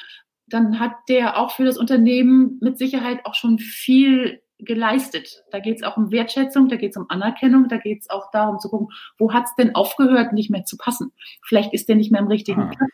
dann 0.47 0.79
hat 0.79 0.93
der 1.09 1.37
auch 1.37 1.51
für 1.51 1.65
das 1.65 1.77
Unternehmen 1.77 2.59
mit 2.61 2.77
Sicherheit 2.77 3.25
auch 3.25 3.33
schon 3.33 3.59
viel 3.59 4.41
geleistet. 4.59 5.43
Da 5.51 5.59
geht 5.59 5.77
es 5.77 5.83
auch 5.83 5.97
um 5.97 6.11
Wertschätzung, 6.11 6.69
da 6.69 6.75
geht 6.75 6.91
es 6.91 6.97
um 6.97 7.05
Anerkennung, 7.09 7.67
da 7.67 7.77
geht 7.77 8.01
es 8.01 8.09
auch 8.09 8.31
darum 8.31 8.59
zu 8.59 8.69
gucken, 8.69 8.87
wo 9.17 9.33
hat 9.33 9.45
es 9.45 9.55
denn 9.55 9.75
aufgehört, 9.75 10.33
nicht 10.33 10.49
mehr 10.49 10.65
zu 10.65 10.77
passen. 10.77 11.11
Vielleicht 11.43 11.73
ist 11.73 11.89
der 11.89 11.95
nicht 11.95 12.11
mehr 12.11 12.21
im 12.21 12.27
richtigen 12.27 12.61
ah. 12.61 12.71
Platz. 12.75 12.91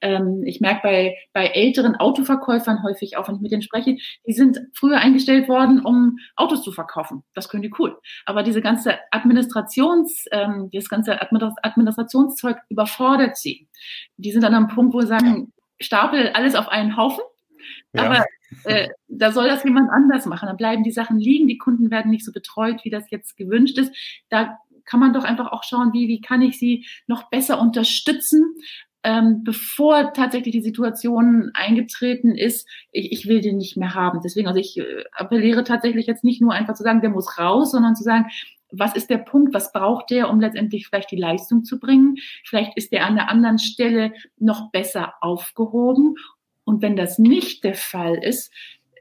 Ähm, 0.00 0.42
ich 0.44 0.60
merke 0.60 0.80
bei, 0.82 1.16
bei 1.32 1.46
älteren 1.46 1.96
Autoverkäufern 1.96 2.82
häufig 2.82 3.16
auch, 3.16 3.28
wenn 3.28 3.36
ich 3.36 3.40
mit 3.40 3.52
denen 3.52 3.62
spreche, 3.62 3.96
die 4.26 4.32
sind 4.32 4.60
früher 4.74 4.98
eingestellt 4.98 5.48
worden, 5.48 5.84
um 5.84 6.18
Autos 6.36 6.62
zu 6.62 6.72
verkaufen. 6.72 7.22
Das 7.34 7.48
können 7.48 7.62
die 7.62 7.72
cool. 7.78 7.98
Aber 8.26 8.42
diese 8.42 8.60
ganze 8.60 8.98
Administrations, 9.10 10.24
ähm, 10.32 10.70
das 10.72 10.88
ganze 10.88 11.20
Administrationszeug 11.20 12.58
überfordert 12.68 13.36
sie. 13.36 13.68
Die 14.16 14.32
sind 14.32 14.42
dann 14.42 14.54
am 14.54 14.68
Punkt, 14.68 14.94
wo 14.94 15.00
sie 15.00 15.06
sagen, 15.06 15.52
stapel 15.80 16.30
alles 16.34 16.54
auf 16.54 16.68
einen 16.68 16.96
Haufen. 16.96 17.24
Ja. 17.92 18.04
Aber 18.04 18.24
äh, 18.64 18.88
da 19.08 19.32
soll 19.32 19.48
das 19.48 19.64
jemand 19.64 19.90
anders 19.90 20.26
machen. 20.26 20.46
Dann 20.46 20.56
bleiben 20.56 20.82
die 20.82 20.90
Sachen 20.90 21.18
liegen, 21.18 21.48
die 21.48 21.58
Kunden 21.58 21.90
werden 21.90 22.10
nicht 22.10 22.24
so 22.24 22.32
betreut, 22.32 22.84
wie 22.84 22.90
das 22.90 23.10
jetzt 23.10 23.36
gewünscht 23.36 23.78
ist. 23.78 23.94
Da 24.28 24.58
kann 24.84 25.00
man 25.00 25.12
doch 25.12 25.24
einfach 25.24 25.52
auch 25.52 25.62
schauen, 25.62 25.92
wie, 25.92 26.08
wie 26.08 26.20
kann 26.20 26.42
ich 26.42 26.58
sie 26.58 26.86
noch 27.06 27.30
besser 27.30 27.60
unterstützen, 27.60 28.56
ähm, 29.02 29.42
bevor 29.44 30.12
tatsächlich 30.12 30.52
die 30.52 30.62
Situation 30.62 31.50
eingetreten 31.54 32.34
ist, 32.34 32.68
ich, 32.92 33.12
ich 33.12 33.28
will 33.28 33.40
den 33.40 33.56
nicht 33.56 33.76
mehr 33.76 33.94
haben. 33.94 34.20
Deswegen, 34.22 34.46
also 34.46 34.60
ich 34.60 34.78
äh, 34.78 35.04
appelliere 35.12 35.64
tatsächlich 35.64 36.06
jetzt 36.06 36.24
nicht 36.24 36.42
nur 36.42 36.52
einfach 36.52 36.74
zu 36.74 36.82
sagen, 36.82 37.00
der 37.00 37.10
muss 37.10 37.38
raus, 37.38 37.72
sondern 37.72 37.96
zu 37.96 38.02
sagen, 38.02 38.26
was 38.72 38.94
ist 38.94 39.10
der 39.10 39.18
Punkt, 39.18 39.52
was 39.52 39.72
braucht 39.72 40.10
der, 40.10 40.30
um 40.30 40.40
letztendlich 40.40 40.86
vielleicht 40.86 41.10
die 41.10 41.16
Leistung 41.16 41.64
zu 41.64 41.80
bringen? 41.80 42.16
Vielleicht 42.44 42.76
ist 42.76 42.92
der 42.92 43.06
an 43.06 43.16
der 43.16 43.28
anderen 43.28 43.58
Stelle 43.58 44.12
noch 44.38 44.70
besser 44.70 45.14
aufgehoben 45.20 46.14
und 46.64 46.82
wenn 46.82 46.94
das 46.94 47.18
nicht 47.18 47.64
der 47.64 47.74
Fall 47.74 48.22
ist, 48.22 48.52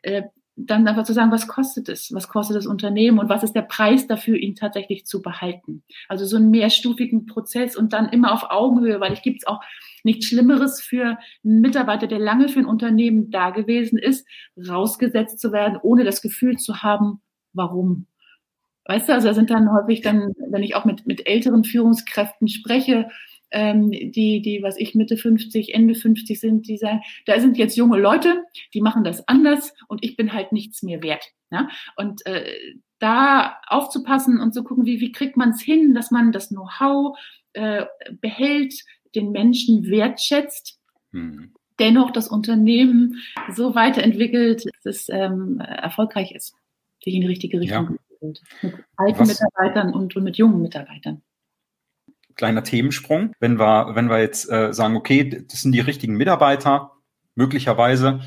äh, 0.01 0.23
dann 0.65 0.87
einfach 0.87 1.03
zu 1.03 1.13
sagen, 1.13 1.31
was 1.31 1.47
kostet 1.47 1.89
es? 1.89 2.13
Was 2.13 2.27
kostet 2.27 2.57
das 2.57 2.65
Unternehmen 2.65 3.19
und 3.19 3.29
was 3.29 3.43
ist 3.43 3.53
der 3.53 3.61
Preis 3.61 4.07
dafür, 4.07 4.35
ihn 4.35 4.55
tatsächlich 4.55 5.05
zu 5.05 5.21
behalten? 5.21 5.83
Also 6.07 6.25
so 6.25 6.37
einen 6.37 6.49
mehrstufigen 6.49 7.25
Prozess 7.25 7.75
und 7.75 7.93
dann 7.93 8.09
immer 8.09 8.33
auf 8.33 8.49
Augenhöhe, 8.49 8.99
weil 8.99 9.13
ich 9.13 9.21
gibt 9.21 9.41
es 9.41 9.47
auch 9.47 9.61
nichts 10.03 10.25
Schlimmeres 10.27 10.81
für 10.81 11.17
einen 11.43 11.61
Mitarbeiter, 11.61 12.07
der 12.07 12.19
lange 12.19 12.49
für 12.49 12.59
ein 12.59 12.65
Unternehmen 12.65 13.31
da 13.31 13.51
gewesen 13.51 13.97
ist, 13.97 14.27
rausgesetzt 14.57 15.39
zu 15.39 15.51
werden, 15.51 15.79
ohne 15.81 16.03
das 16.03 16.21
Gefühl 16.21 16.57
zu 16.57 16.83
haben, 16.83 17.21
warum. 17.53 18.07
Weißt 18.85 19.07
du, 19.07 19.13
also 19.13 19.27
da 19.27 19.33
sind 19.33 19.51
dann 19.51 19.71
häufig 19.71 20.01
dann, 20.01 20.33
wenn 20.49 20.63
ich 20.63 20.75
auch 20.75 20.85
mit, 20.85 21.05
mit 21.05 21.27
älteren 21.27 21.63
Führungskräften 21.63 22.47
spreche, 22.47 23.09
ähm, 23.51 23.91
die, 23.91 24.41
die, 24.41 24.61
was 24.61 24.77
ich 24.77 24.95
Mitte 24.95 25.17
50, 25.17 25.73
Ende 25.73 25.95
50 25.95 26.39
sind, 26.39 26.67
die 26.67 26.77
sagen, 26.77 27.01
da 27.25 27.39
sind 27.39 27.57
jetzt 27.57 27.75
junge 27.75 27.97
Leute, 27.97 28.43
die 28.73 28.81
machen 28.81 29.03
das 29.03 29.27
anders 29.27 29.73
und 29.87 30.03
ich 30.03 30.15
bin 30.15 30.33
halt 30.33 30.51
nichts 30.51 30.83
mehr 30.83 31.01
wert. 31.01 31.25
Ja? 31.51 31.69
Und 31.95 32.25
äh, 32.25 32.45
da 32.99 33.57
aufzupassen 33.67 34.39
und 34.39 34.53
zu 34.53 34.63
gucken, 34.63 34.85
wie, 34.85 34.99
wie 34.99 35.11
kriegt 35.11 35.37
man 35.37 35.51
es 35.51 35.61
hin, 35.61 35.93
dass 35.93 36.11
man 36.11 36.31
das 36.31 36.49
Know-how 36.49 37.17
äh, 37.53 37.85
behält, 38.21 38.73
den 39.15 39.31
Menschen 39.31 39.89
wertschätzt, 39.89 40.79
hm. 41.11 41.53
dennoch 41.79 42.11
das 42.11 42.27
Unternehmen 42.27 43.15
so 43.51 43.73
weiterentwickelt, 43.73 44.65
dass 44.65 44.85
es 44.85 45.09
ähm, 45.09 45.59
erfolgreich 45.59 46.33
ist, 46.33 46.53
sich 47.03 47.15
in 47.15 47.21
die 47.21 47.27
richtige 47.27 47.59
Richtung 47.59 47.85
ja. 47.85 47.95
Mit 48.21 48.41
alten 48.97 49.19
Was? 49.21 49.27
Mitarbeitern 49.29 49.93
und, 49.93 50.13
und 50.13 50.23
mit 50.23 50.37
jungen 50.37 50.61
Mitarbeitern 50.61 51.21
kleiner 52.39 52.63
Themensprung. 52.63 53.33
Wenn 53.41 53.59
wir, 53.59 53.95
wenn 53.95 54.09
wir 54.09 54.19
jetzt 54.19 54.49
äh, 54.49 54.73
sagen, 54.73 54.95
okay, 54.95 55.45
das 55.45 55.61
sind 55.61 55.73
die 55.73 55.81
richtigen 55.81 56.15
Mitarbeiter, 56.15 56.93
möglicherweise, 57.35 58.21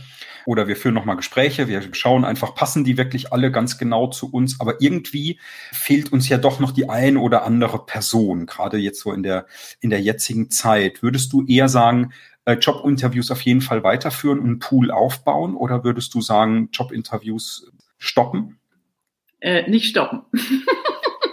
oder 0.44 0.68
wir 0.68 0.76
führen 0.76 0.94
nochmal 0.94 1.16
Gespräche, 1.16 1.66
wir 1.66 1.82
schauen 1.94 2.26
einfach, 2.26 2.54
passen 2.54 2.84
die 2.84 2.98
wirklich 2.98 3.32
alle 3.32 3.50
ganz 3.50 3.78
genau 3.78 4.08
zu 4.08 4.30
uns, 4.30 4.60
aber 4.60 4.82
irgendwie 4.82 5.40
fehlt 5.72 6.12
uns 6.12 6.28
ja 6.28 6.36
doch 6.36 6.60
noch 6.60 6.72
die 6.72 6.90
ein 6.90 7.16
oder 7.16 7.44
andere 7.44 7.86
Person, 7.86 8.44
gerade 8.44 8.76
jetzt 8.76 9.00
so 9.00 9.12
in 9.12 9.22
der, 9.22 9.46
in 9.80 9.88
der 9.88 10.02
jetzigen 10.02 10.50
Zeit. 10.50 11.02
Würdest 11.02 11.32
du 11.32 11.46
eher 11.46 11.70
sagen, 11.70 12.12
äh, 12.44 12.54
Jobinterviews 12.54 13.30
auf 13.30 13.40
jeden 13.40 13.62
Fall 13.62 13.82
weiterführen 13.82 14.40
und 14.40 14.46
einen 14.46 14.58
Pool 14.58 14.90
aufbauen 14.90 15.56
oder 15.56 15.84
würdest 15.84 16.12
du 16.12 16.20
sagen, 16.20 16.68
Jobinterviews 16.70 17.72
stoppen? 17.96 18.58
Äh, 19.40 19.70
nicht 19.70 19.86
stoppen. 19.86 20.20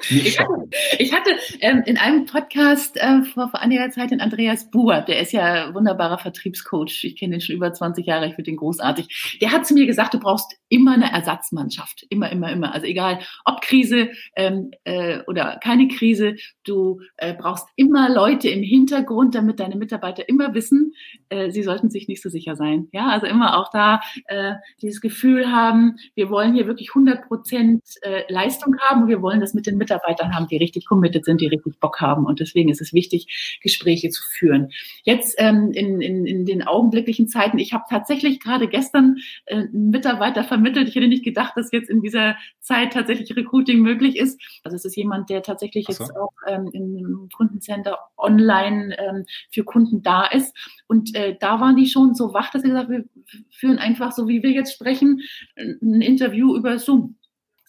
Ich 0.09 0.39
hatte, 0.39 0.69
ich 0.97 1.13
hatte 1.13 1.29
ähm, 1.59 1.83
in 1.85 1.97
einem 1.97 2.25
Podcast 2.25 2.97
äh, 2.97 3.21
vor, 3.21 3.49
vor 3.49 3.61
einiger 3.61 3.89
Zeit 3.91 4.09
den 4.09 4.21
Andreas 4.21 4.71
Buhr, 4.71 5.01
der 5.01 5.19
ist 5.19 5.31
ja 5.33 5.73
wunderbarer 5.73 6.17
Vertriebscoach. 6.17 7.03
Ich 7.03 7.15
kenne 7.15 7.33
den 7.33 7.41
schon 7.41 7.55
über 7.55 7.71
20 7.71 8.07
Jahre, 8.07 8.25
ich 8.25 8.33
finde 8.33 8.49
den 8.49 8.57
großartig. 8.57 9.37
Der 9.39 9.51
hat 9.51 9.67
zu 9.67 9.75
mir 9.75 9.85
gesagt, 9.85 10.15
du 10.15 10.19
brauchst 10.19 10.57
immer 10.67 10.93
eine 10.93 11.11
Ersatzmannschaft. 11.11 12.07
Immer, 12.09 12.31
immer, 12.31 12.51
immer. 12.51 12.73
Also 12.73 12.87
egal, 12.87 13.19
ob 13.45 13.61
Krise 13.61 14.09
ähm, 14.35 14.71
äh, 14.83 15.19
oder 15.27 15.59
keine 15.63 15.87
Krise, 15.87 16.35
du 16.63 17.01
äh, 17.17 17.35
brauchst 17.35 17.67
immer 17.75 18.09
Leute 18.09 18.49
im 18.49 18.63
Hintergrund, 18.63 19.35
damit 19.35 19.59
deine 19.59 19.75
Mitarbeiter 19.75 20.27
immer 20.27 20.55
wissen, 20.55 20.93
äh, 21.29 21.51
sie 21.51 21.61
sollten 21.61 21.91
sich 21.91 22.07
nicht 22.07 22.23
so 22.23 22.29
sicher 22.29 22.55
sein. 22.55 22.87
Ja, 22.91 23.09
also 23.09 23.27
immer 23.27 23.59
auch 23.59 23.69
da 23.71 24.01
äh, 24.25 24.53
dieses 24.81 25.01
Gefühl 25.01 25.51
haben, 25.51 25.97
wir 26.15 26.31
wollen 26.31 26.55
hier 26.55 26.65
wirklich 26.65 26.89
100 26.89 27.27
Prozent 27.27 27.83
äh, 28.01 28.23
Leistung 28.31 28.75
haben 28.79 29.03
und 29.03 29.07
wir 29.07 29.21
wollen 29.21 29.39
das 29.39 29.53
mit 29.53 29.67
den 29.67 29.77
Mitarbeitern 29.77 29.98
Mitarbeitern 29.99 30.35
haben, 30.35 30.47
die 30.47 30.57
richtig 30.57 30.85
committed 30.85 31.25
sind, 31.25 31.41
die 31.41 31.47
richtig 31.47 31.79
Bock 31.79 32.01
haben. 32.01 32.25
Und 32.25 32.39
deswegen 32.39 32.69
ist 32.69 32.81
es 32.81 32.93
wichtig, 32.93 33.59
Gespräche 33.62 34.09
zu 34.09 34.23
führen. 34.23 34.71
Jetzt 35.03 35.35
ähm, 35.38 35.71
in, 35.71 36.01
in, 36.01 36.25
in 36.25 36.45
den 36.45 36.63
augenblicklichen 36.63 37.27
Zeiten, 37.27 37.59
ich 37.59 37.73
habe 37.73 37.85
tatsächlich 37.89 38.39
gerade 38.39 38.67
gestern 38.67 39.17
äh, 39.45 39.55
einen 39.55 39.89
Mitarbeiter 39.89 40.43
vermittelt. 40.43 40.88
Ich 40.88 40.95
hätte 40.95 41.07
nicht 41.07 41.23
gedacht, 41.23 41.53
dass 41.55 41.71
jetzt 41.71 41.89
in 41.89 42.01
dieser 42.01 42.35
Zeit 42.59 42.93
tatsächlich 42.93 43.35
Recruiting 43.35 43.79
möglich 43.79 44.17
ist. 44.17 44.41
Also 44.63 44.75
es 44.75 44.85
ist 44.85 44.95
jemand, 44.95 45.29
der 45.29 45.43
tatsächlich 45.43 45.85
so. 45.88 45.91
jetzt 45.91 46.15
auch 46.15 46.33
ähm, 46.47 46.69
im 46.73 47.29
Kundencenter 47.35 47.97
online 48.17 48.97
ähm, 48.97 49.25
für 49.51 49.63
Kunden 49.63 50.01
da 50.01 50.25
ist. 50.25 50.55
Und 50.88 51.15
äh, 51.15 51.35
da 51.39 51.59
waren 51.59 51.75
die 51.75 51.88
schon 51.88 52.15
so 52.15 52.33
wach, 52.33 52.51
dass 52.51 52.62
sie 52.62 52.69
gesagt 52.69 52.89
haben, 52.89 53.05
wir 53.27 53.43
führen 53.49 53.77
einfach 53.77 54.12
so, 54.12 54.27
wie 54.27 54.43
wir 54.43 54.51
jetzt 54.51 54.73
sprechen, 54.73 55.21
ein 55.55 56.01
Interview 56.01 56.55
über 56.55 56.79
Zoom. 56.79 57.15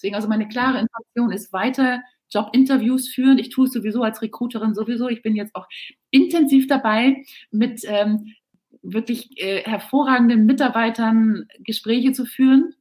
Deswegen 0.01 0.15
also 0.15 0.29
meine 0.29 0.49
klare 0.49 0.79
Information 0.79 1.31
ist 1.31 1.53
weiter 1.53 2.01
Jobinterviews 2.31 3.09
führen. 3.09 3.39
Ich 3.39 3.51
tue 3.51 3.67
es 3.67 3.73
sowieso 3.73 4.03
als 4.03 4.23
Recruiterin 4.23 4.75
sowieso. 4.75 5.09
Ich 5.09 5.23
bin 5.23 5.37
jetzt 5.37 5.55
auch 5.55 5.67
intensiv 6.11 6.67
dabei, 6.67 7.25
mit 7.51 7.83
ähm, 7.85 8.35
wirklich 8.83 9.31
äh, 9.37 9.63
hervorragenden 9.63 10.47
Mitarbeitern 10.47 11.47
Gespräche 11.61 12.13
zu 12.13 12.25
führen 12.25 12.75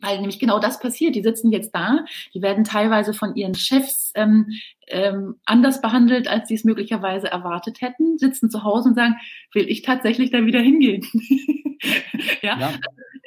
weil 0.00 0.18
nämlich 0.18 0.38
genau 0.38 0.58
das 0.58 0.78
passiert. 0.78 1.14
Die 1.14 1.22
sitzen 1.22 1.50
jetzt 1.50 1.74
da, 1.74 2.04
die 2.34 2.42
werden 2.42 2.64
teilweise 2.64 3.14
von 3.14 3.34
ihren 3.34 3.54
Chefs 3.54 4.12
ähm, 4.14 4.46
ähm, 4.86 5.36
anders 5.44 5.80
behandelt, 5.80 6.28
als 6.28 6.48
sie 6.48 6.54
es 6.54 6.64
möglicherweise 6.64 7.28
erwartet 7.28 7.80
hätten, 7.80 8.18
sitzen 8.18 8.50
zu 8.50 8.64
Hause 8.64 8.90
und 8.90 8.94
sagen, 8.94 9.16
will 9.52 9.68
ich 9.68 9.82
tatsächlich 9.82 10.30
da 10.30 10.44
wieder 10.44 10.60
hingehen? 10.60 11.04
ja? 12.42 12.58
ja? 12.58 12.74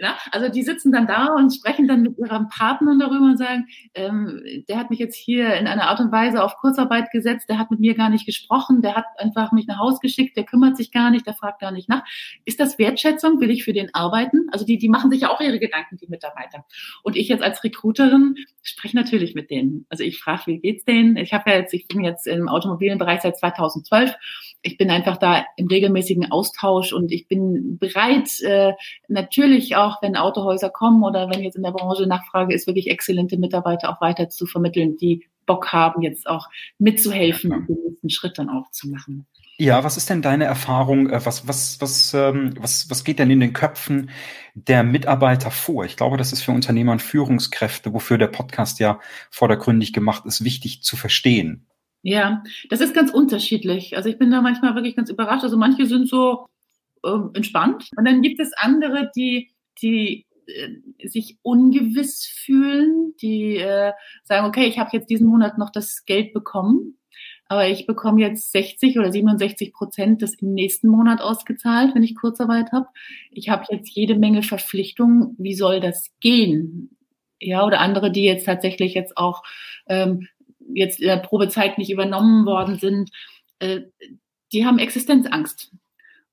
Ja, 0.01 0.17
also 0.31 0.49
die 0.49 0.63
sitzen 0.63 0.91
dann 0.91 1.05
da 1.05 1.27
und 1.27 1.53
sprechen 1.53 1.87
dann 1.87 2.01
mit 2.01 2.17
ihrem 2.17 2.49
Partner 2.49 2.97
darüber 2.99 3.25
und 3.25 3.37
sagen, 3.37 3.67
ähm, 3.93 4.41
der 4.67 4.79
hat 4.79 4.89
mich 4.89 4.97
jetzt 4.97 5.15
hier 5.15 5.53
in 5.53 5.67
einer 5.67 5.89
Art 5.89 5.99
und 5.99 6.11
Weise 6.11 6.43
auf 6.43 6.55
Kurzarbeit 6.55 7.11
gesetzt, 7.11 7.47
der 7.49 7.59
hat 7.59 7.69
mit 7.69 7.79
mir 7.79 7.93
gar 7.93 8.09
nicht 8.09 8.25
gesprochen, 8.25 8.81
der 8.81 8.95
hat 8.95 9.05
einfach 9.17 9.51
mich 9.51 9.67
nach 9.67 9.77
Hause 9.77 9.99
geschickt, 10.01 10.35
der 10.35 10.45
kümmert 10.45 10.75
sich 10.75 10.91
gar 10.91 11.11
nicht, 11.11 11.27
der 11.27 11.35
fragt 11.35 11.61
gar 11.61 11.69
nicht 11.69 11.87
nach. 11.87 12.03
Ist 12.45 12.59
das 12.59 12.79
Wertschätzung? 12.79 13.39
Will 13.41 13.51
ich 13.51 13.63
für 13.63 13.73
den 13.73 13.93
arbeiten? 13.93 14.47
Also 14.51 14.65
die, 14.65 14.79
die 14.79 14.89
machen 14.89 15.11
sich 15.11 15.21
ja 15.21 15.29
auch 15.29 15.39
ihre 15.39 15.59
Gedanken, 15.59 15.97
die 15.97 16.07
Mitarbeiter. 16.07 16.65
Und 17.03 17.15
ich 17.15 17.27
jetzt 17.27 17.43
als 17.43 17.63
Recruiterin 17.63 18.37
spreche 18.63 18.95
natürlich 18.95 19.35
mit 19.35 19.51
denen. 19.51 19.85
Also 19.89 20.03
ich 20.03 20.17
frage, 20.17 20.47
wie 20.47 20.57
geht's 20.57 20.83
denen? 20.83 21.15
Ich 21.15 21.31
habe 21.31 21.51
ja 21.51 21.57
jetzt, 21.57 21.75
ich 21.75 21.87
bin 21.87 22.03
jetzt 22.03 22.25
im 22.25 22.49
automobilen 22.49 22.97
Bereich 22.97 23.21
seit 23.21 23.37
2012 23.37 24.15
ich 24.63 24.77
bin 24.77 24.91
einfach 24.91 25.17
da 25.17 25.45
im 25.57 25.67
regelmäßigen 25.67 26.31
Austausch 26.31 26.93
und 26.93 27.11
ich 27.11 27.27
bin 27.27 27.77
bereit, 27.79 28.29
äh, 28.41 28.73
natürlich 29.07 29.75
auch, 29.75 29.90
wenn 30.01 30.15
Autohäuser 30.15 30.69
kommen 30.69 31.03
oder 31.03 31.29
wenn 31.29 31.43
jetzt 31.43 31.55
in 31.55 31.63
der 31.63 31.71
Branche 31.71 32.07
Nachfrage 32.07 32.53
ist, 32.53 32.67
wirklich 32.67 32.89
exzellente 32.89 33.37
Mitarbeiter 33.37 33.89
auch 33.89 34.01
weiter 34.01 34.29
zu 34.29 34.45
vermitteln, 34.45 34.97
die 34.97 35.25
Bock 35.45 35.71
haben, 35.73 36.01
jetzt 36.01 36.27
auch 36.27 36.47
mitzuhelfen 36.77 37.51
und 37.51 37.67
den 37.67 37.77
nächsten 37.83 38.09
Schritt 38.09 38.37
dann 38.37 38.49
auch 38.49 38.69
zu 38.71 38.87
machen. 38.89 39.25
Ja, 39.57 39.83
was 39.83 39.95
ist 39.95 40.09
denn 40.09 40.23
deine 40.23 40.45
Erfahrung? 40.45 41.09
Äh, 41.09 41.23
was, 41.25 41.47
was, 41.47 41.79
was, 41.81 42.13
ähm, 42.13 42.55
was, 42.59 42.89
was 42.89 43.03
geht 43.03 43.19
denn 43.19 43.29
in 43.29 43.39
den 43.39 43.53
Köpfen 43.53 44.09
der 44.55 44.83
Mitarbeiter 44.83 45.51
vor? 45.51 45.85
Ich 45.85 45.97
glaube, 45.97 46.17
das 46.17 46.33
ist 46.33 46.41
für 46.41 46.51
Unternehmer 46.51 46.93
und 46.93 47.01
Führungskräfte, 47.01 47.93
wofür 47.93 48.17
der 48.17 48.27
Podcast 48.27 48.79
ja 48.79 48.99
vordergründig 49.29 49.93
gemacht 49.93 50.25
ist, 50.25 50.43
wichtig 50.43 50.81
zu 50.81 50.97
verstehen. 50.97 51.67
Ja, 52.01 52.43
das 52.69 52.81
ist 52.81 52.95
ganz 52.95 53.11
unterschiedlich. 53.11 53.95
Also 53.95 54.09
ich 54.09 54.17
bin 54.17 54.31
da 54.31 54.41
manchmal 54.41 54.73
wirklich 54.73 54.95
ganz 54.95 55.11
überrascht. 55.11 55.43
Also 55.43 55.57
manche 55.57 55.85
sind 55.85 56.09
so 56.09 56.47
äh, 57.03 57.09
entspannt 57.33 57.89
und 57.95 58.05
dann 58.05 58.21
gibt 58.21 58.39
es 58.39 58.53
andere, 58.53 59.11
die, 59.15 59.50
die 59.81 60.25
äh, 60.47 61.07
sich 61.07 61.37
ungewiss 61.41 62.25
fühlen, 62.25 63.13
die 63.21 63.57
äh, 63.57 63.93
sagen, 64.23 64.47
okay, 64.47 64.65
ich 64.65 64.79
habe 64.79 64.89
jetzt 64.93 65.09
diesen 65.09 65.27
Monat 65.27 65.57
noch 65.57 65.71
das 65.71 66.05
Geld 66.05 66.33
bekommen, 66.33 66.97
aber 67.47 67.67
ich 67.67 67.85
bekomme 67.85 68.21
jetzt 68.21 68.51
60 68.53 68.97
oder 68.97 69.11
67 69.11 69.73
Prozent 69.73 70.21
des 70.21 70.35
im 70.35 70.53
nächsten 70.53 70.87
Monat 70.87 71.19
ausgezahlt, 71.19 71.93
wenn 71.93 72.03
ich 72.03 72.15
Kurzarbeit 72.15 72.71
habe. 72.71 72.87
Ich 73.29 73.49
habe 73.49 73.65
jetzt 73.69 73.89
jede 73.89 74.15
Menge 74.15 74.41
Verpflichtungen. 74.41 75.35
Wie 75.37 75.53
soll 75.53 75.81
das 75.81 76.11
gehen? 76.21 76.95
Ja, 77.41 77.65
oder 77.65 77.81
andere, 77.81 78.11
die 78.11 78.23
jetzt 78.23 78.45
tatsächlich 78.45 78.93
jetzt 78.93 79.17
auch 79.17 79.43
ähm, 79.87 80.27
jetzt 80.73 80.99
in 80.99 81.07
der 81.07 81.17
Probezeit 81.17 81.77
nicht 81.77 81.91
übernommen 81.91 82.45
worden 82.45 82.77
sind, 82.77 83.09
äh, 83.59 83.81
die 84.53 84.65
haben 84.65 84.79
Existenzangst. 84.79 85.71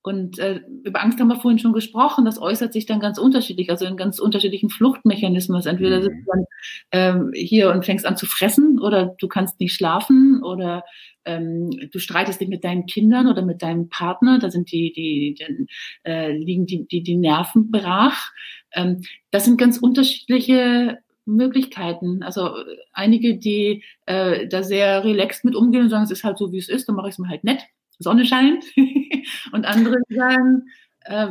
Und 0.09 0.39
äh, 0.39 0.63
über 0.85 1.03
Angst 1.03 1.21
haben 1.21 1.29
wir 1.29 1.37
vorhin 1.37 1.59
schon 1.59 1.75
gesprochen. 1.75 2.25
Das 2.25 2.41
äußert 2.41 2.73
sich 2.73 2.87
dann 2.87 2.99
ganz 2.99 3.19
unterschiedlich, 3.19 3.69
also 3.69 3.85
in 3.85 3.99
ganz 3.99 4.19
unterschiedlichen 4.19 4.71
Fluchtmechanismen. 4.71 5.61
Entweder 5.67 5.99
mhm. 5.99 6.03
sitzt 6.03 6.17
du 6.17 6.33
dann 6.33 6.45
ähm, 6.93 7.31
hier 7.35 7.71
und 7.71 7.85
fängst 7.85 8.07
an 8.07 8.17
zu 8.17 8.25
fressen 8.25 8.79
oder 8.81 9.15
du 9.21 9.29
kannst 9.29 9.61
nicht 9.61 9.75
schlafen 9.75 10.43
oder 10.43 10.83
ähm, 11.27 11.69
du 11.93 11.99
streitest 11.99 12.41
dich 12.41 12.49
mit 12.49 12.65
deinen 12.65 12.87
Kindern 12.87 13.27
oder 13.27 13.43
mit 13.43 13.61
deinem 13.61 13.91
Partner. 13.91 14.39
Da 14.39 14.51
sind 14.51 14.73
die, 14.73 14.95
die, 14.95 15.35
die 15.35 15.67
äh, 16.05 16.33
liegen 16.33 16.65
die, 16.65 16.89
die, 16.89 17.03
die 17.03 17.17
Nerven 17.17 17.71
brach. 17.71 18.31
Ähm, 18.73 19.03
das 19.31 19.45
sind 19.45 19.59
ganz 19.59 19.77
unterschiedliche 19.77 21.01
Möglichkeiten. 21.27 22.23
Also 22.23 22.55
einige, 22.95 23.37
die 23.37 23.85
äh, 24.07 24.49
da 24.49 24.63
sehr 24.63 25.05
relaxed 25.05 25.45
mit 25.45 25.55
umgehen 25.55 25.83
und 25.83 25.91
sagen, 25.91 26.05
es 26.05 26.11
ist 26.11 26.25
halt 26.25 26.39
so, 26.39 26.51
wie 26.51 26.59
es 26.59 26.71
ist, 26.71 26.89
dann 26.89 26.97
mache 26.97 27.09
ich 27.09 27.13
es 27.17 27.19
mir 27.19 27.29
halt 27.29 27.45
nett, 27.45 27.61
Sonne 27.99 28.25
scheint. 28.25 28.65
und 29.53 29.67
andere 29.67 29.97
sagen, 30.09 30.69
äh, 31.05 31.29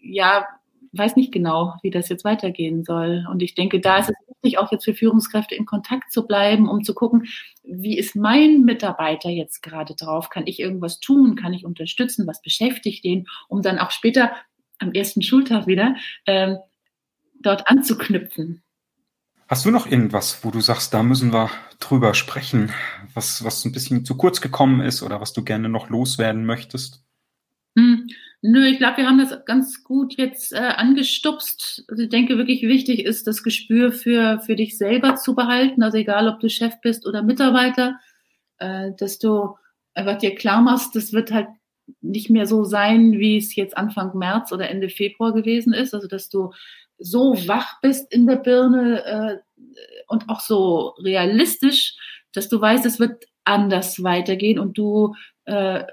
ja, 0.00 0.46
weiß 0.92 1.16
nicht 1.16 1.32
genau, 1.32 1.74
wie 1.82 1.90
das 1.90 2.08
jetzt 2.08 2.24
weitergehen 2.24 2.84
soll. 2.84 3.26
Und 3.30 3.42
ich 3.42 3.54
denke, 3.54 3.80
da 3.80 3.98
ist 3.98 4.10
es 4.10 4.16
wichtig, 4.28 4.58
auch 4.58 4.72
jetzt 4.72 4.84
für 4.84 4.94
Führungskräfte 4.94 5.54
in 5.54 5.66
Kontakt 5.66 6.10
zu 6.10 6.26
bleiben, 6.26 6.68
um 6.68 6.82
zu 6.82 6.94
gucken, 6.94 7.26
wie 7.62 7.96
ist 7.96 8.16
mein 8.16 8.62
Mitarbeiter 8.62 9.30
jetzt 9.30 9.62
gerade 9.62 9.94
drauf? 9.94 10.30
Kann 10.30 10.46
ich 10.46 10.58
irgendwas 10.58 10.98
tun? 10.98 11.36
Kann 11.36 11.52
ich 11.54 11.64
unterstützen? 11.64 12.26
Was 12.26 12.42
beschäftigt 12.42 13.04
den? 13.04 13.26
Um 13.48 13.62
dann 13.62 13.78
auch 13.78 13.90
später 13.90 14.32
am 14.78 14.92
ersten 14.92 15.22
Schultag 15.22 15.66
wieder 15.66 15.94
ähm, 16.26 16.58
dort 17.40 17.68
anzuknüpfen. 17.68 18.62
Hast 19.50 19.64
du 19.64 19.72
noch 19.72 19.90
irgendwas, 19.90 20.44
wo 20.44 20.52
du 20.52 20.60
sagst, 20.60 20.94
da 20.94 21.02
müssen 21.02 21.32
wir 21.32 21.50
drüber 21.80 22.14
sprechen, 22.14 22.70
was, 23.14 23.42
was 23.42 23.64
ein 23.64 23.72
bisschen 23.72 24.04
zu 24.04 24.16
kurz 24.16 24.40
gekommen 24.40 24.80
ist 24.80 25.02
oder 25.02 25.20
was 25.20 25.32
du 25.32 25.42
gerne 25.42 25.68
noch 25.68 25.90
loswerden 25.90 26.46
möchtest? 26.46 27.02
Hm, 27.76 28.06
nö, 28.42 28.64
ich 28.68 28.78
glaube, 28.78 28.98
wir 28.98 29.08
haben 29.08 29.18
das 29.18 29.44
ganz 29.46 29.82
gut 29.82 30.16
jetzt 30.16 30.52
äh, 30.52 30.58
angestupst. 30.58 31.84
Also 31.88 32.04
ich 32.04 32.08
denke, 32.10 32.38
wirklich 32.38 32.62
wichtig 32.62 33.04
ist, 33.04 33.26
das 33.26 33.42
Gespür 33.42 33.90
für, 33.90 34.38
für 34.38 34.54
dich 34.54 34.78
selber 34.78 35.16
zu 35.16 35.34
behalten. 35.34 35.82
Also 35.82 35.98
egal, 35.98 36.28
ob 36.28 36.38
du 36.38 36.48
Chef 36.48 36.74
bist 36.80 37.04
oder 37.04 37.24
Mitarbeiter, 37.24 37.98
äh, 38.58 38.92
dass 38.98 39.18
du 39.18 39.56
einfach 39.94 40.18
dir 40.18 40.36
klar 40.36 40.62
machst, 40.62 40.94
das 40.94 41.12
wird 41.12 41.32
halt 41.32 41.48
nicht 42.00 42.30
mehr 42.30 42.46
so 42.46 42.62
sein, 42.62 43.18
wie 43.18 43.38
es 43.38 43.56
jetzt 43.56 43.76
Anfang 43.76 44.16
März 44.16 44.52
oder 44.52 44.70
Ende 44.70 44.88
Februar 44.88 45.34
gewesen 45.34 45.72
ist. 45.72 45.92
Also 45.92 46.06
dass 46.06 46.28
du 46.28 46.52
so 47.00 47.34
wach 47.48 47.80
bist 47.80 48.12
in 48.12 48.26
der 48.26 48.36
Birne 48.36 49.04
äh, 49.04 49.38
und 50.06 50.28
auch 50.28 50.40
so 50.40 50.94
realistisch, 51.02 51.96
dass 52.32 52.48
du 52.48 52.60
weißt, 52.60 52.86
es 52.86 53.00
wird 53.00 53.24
anders 53.44 54.02
weitergehen 54.02 54.58
und 54.58 54.78
du 54.78 55.14
äh, 55.44 55.84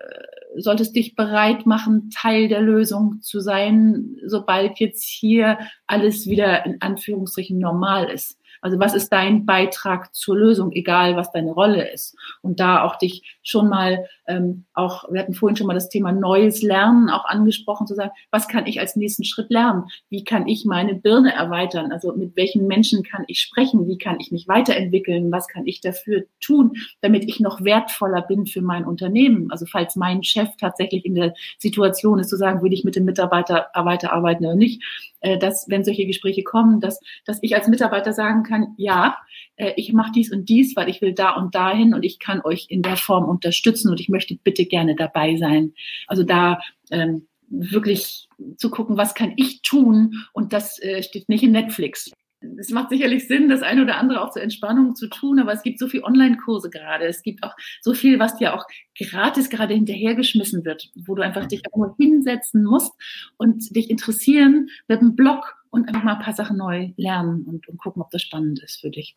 solltest 0.55 0.95
dich 0.95 1.15
bereit 1.15 1.65
machen, 1.65 2.09
Teil 2.09 2.47
der 2.47 2.61
Lösung 2.61 3.21
zu 3.21 3.39
sein, 3.39 4.17
sobald 4.25 4.79
jetzt 4.79 5.03
hier 5.03 5.57
alles 5.85 6.27
wieder 6.27 6.65
in 6.65 6.81
Anführungsstrichen 6.81 7.59
normal 7.59 8.09
ist. 8.09 8.36
Also 8.61 8.79
was 8.79 8.93
ist 8.93 9.09
dein 9.09 9.45
Beitrag 9.45 10.13
zur 10.15 10.37
Lösung, 10.37 10.71
egal 10.71 11.15
was 11.15 11.31
deine 11.31 11.51
Rolle 11.51 11.91
ist? 11.91 12.15
Und 12.41 12.59
da 12.59 12.83
auch 12.83 12.97
dich 12.97 13.37
schon 13.43 13.69
mal, 13.69 14.05
ähm, 14.27 14.65
auch, 14.73 15.05
wir 15.11 15.21
hatten 15.21 15.33
vorhin 15.33 15.55
schon 15.55 15.67
mal 15.67 15.73
das 15.73 15.89
Thema 15.89 16.11
neues 16.11 16.61
Lernen 16.61 17.09
auch 17.09 17.25
angesprochen, 17.25 17.87
zu 17.87 17.95
sagen, 17.95 18.11
was 18.31 18.47
kann 18.47 18.67
ich 18.67 18.79
als 18.79 18.95
nächsten 18.95 19.23
Schritt 19.23 19.49
lernen? 19.49 19.85
Wie 20.09 20.23
kann 20.23 20.47
ich 20.47 20.65
meine 20.65 20.95
Birne 20.95 21.33
erweitern? 21.33 21.91
Also 21.91 22.13
mit 22.13 22.35
welchen 22.35 22.67
Menschen 22.67 23.03
kann 23.03 23.23
ich 23.27 23.39
sprechen? 23.39 23.87
Wie 23.87 23.97
kann 23.97 24.19
ich 24.19 24.31
mich 24.31 24.47
weiterentwickeln? 24.47 25.31
Was 25.31 25.47
kann 25.47 25.65
ich 25.65 25.81
dafür 25.81 26.25
tun, 26.39 26.73
damit 27.01 27.23
ich 27.27 27.39
noch 27.39 27.63
wertvoller 27.63 28.21
bin 28.21 28.45
für 28.45 28.61
mein 28.61 28.85
Unternehmen? 28.85 29.51
Also 29.51 29.65
falls 29.65 29.95
mein 29.95 30.23
Chef 30.23 30.49
tatsächlich 30.59 31.05
in 31.05 31.15
der 31.15 31.33
Situation 31.57 32.19
ist, 32.19 32.29
zu 32.29 32.37
sagen, 32.37 32.61
will 32.61 32.73
ich 32.73 32.83
mit 32.83 32.95
dem 32.95 33.05
Mitarbeiter 33.05 33.67
weiterarbeiten 33.73 34.45
oder 34.45 34.55
nicht, 34.55 34.83
äh, 35.21 35.37
dass, 35.37 35.67
wenn 35.69 35.83
solche 35.83 36.05
Gespräche 36.05 36.43
kommen, 36.43 36.79
dass, 36.79 36.99
dass 37.25 37.39
ich 37.41 37.55
als 37.55 37.67
Mitarbeiter 37.67 38.13
sagen 38.13 38.43
kann, 38.47 38.73
ja, 38.77 39.17
äh, 39.55 39.73
ich 39.75 39.93
mache 39.93 40.11
dies 40.13 40.31
und 40.31 40.49
dies, 40.49 40.75
weil 40.75 40.89
ich 40.89 41.01
will 41.01 41.13
da 41.13 41.31
und 41.31 41.53
dahin 41.53 41.93
und 41.93 42.03
ich 42.03 42.19
kann 42.19 42.41
euch 42.41 42.67
in 42.69 42.81
der 42.81 42.97
Form 42.97 43.25
unterstützen 43.25 43.91
und 43.91 43.99
ich 43.99 44.09
möchte 44.09 44.35
bitte 44.43 44.65
gerne 44.65 44.95
dabei 44.95 45.35
sein. 45.37 45.73
Also 46.07 46.23
da 46.23 46.59
ähm, 46.91 47.27
wirklich 47.49 48.27
zu 48.57 48.69
gucken, 48.69 48.97
was 48.97 49.13
kann 49.13 49.33
ich 49.37 49.61
tun 49.61 50.13
und 50.33 50.53
das 50.53 50.81
äh, 50.81 51.03
steht 51.03 51.29
nicht 51.29 51.43
in 51.43 51.51
Netflix 51.51 52.11
es 52.57 52.69
macht 52.69 52.89
sicherlich 52.89 53.27
Sinn, 53.27 53.49
das 53.49 53.61
eine 53.61 53.81
oder 53.81 53.97
andere 53.97 54.21
auch 54.21 54.31
zur 54.31 54.43
Entspannung 54.43 54.95
zu 54.95 55.07
tun, 55.07 55.39
aber 55.39 55.53
es 55.53 55.63
gibt 55.63 55.79
so 55.79 55.87
viel 55.87 56.03
Online-Kurse 56.03 56.69
gerade. 56.69 57.05
Es 57.05 57.23
gibt 57.23 57.43
auch 57.43 57.55
so 57.81 57.93
viel, 57.93 58.19
was 58.19 58.37
dir 58.37 58.53
auch 58.53 58.65
gratis 58.97 59.49
gerade 59.49 59.73
hinterhergeschmissen 59.73 60.63
wird, 60.63 60.89
wo 60.95 61.15
du 61.15 61.23
einfach 61.23 61.47
dich 61.47 61.63
nur 61.75 61.95
hinsetzen 61.97 62.63
musst 62.63 62.93
und 63.37 63.75
dich 63.75 63.89
interessieren 63.89 64.69
mit 64.87 64.99
einem 64.99 65.15
Blog 65.15 65.55
und 65.77 65.87
einfach 65.87 66.03
mal 66.03 66.15
ein 66.15 66.21
paar 66.21 66.33
Sachen 66.33 66.57
neu 66.57 66.91
lernen 66.97 67.43
und, 67.43 67.67
und 67.67 67.77
gucken, 67.77 68.01
ob 68.01 68.09
das 68.11 68.21
spannend 68.21 68.59
ist 68.63 68.81
für 68.81 68.89
dich. 68.89 69.15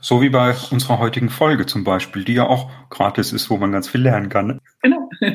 So 0.00 0.22
wie 0.22 0.28
bei 0.28 0.54
unserer 0.70 0.98
heutigen 0.98 1.28
Folge 1.28 1.66
zum 1.66 1.82
Beispiel, 1.82 2.24
die 2.24 2.34
ja 2.34 2.46
auch 2.46 2.70
gratis 2.88 3.32
ist, 3.32 3.50
wo 3.50 3.56
man 3.56 3.72
ganz 3.72 3.88
viel 3.88 4.02
lernen 4.02 4.28
kann. 4.28 4.46
Ne? 4.46 4.60
Genau. 4.82 5.10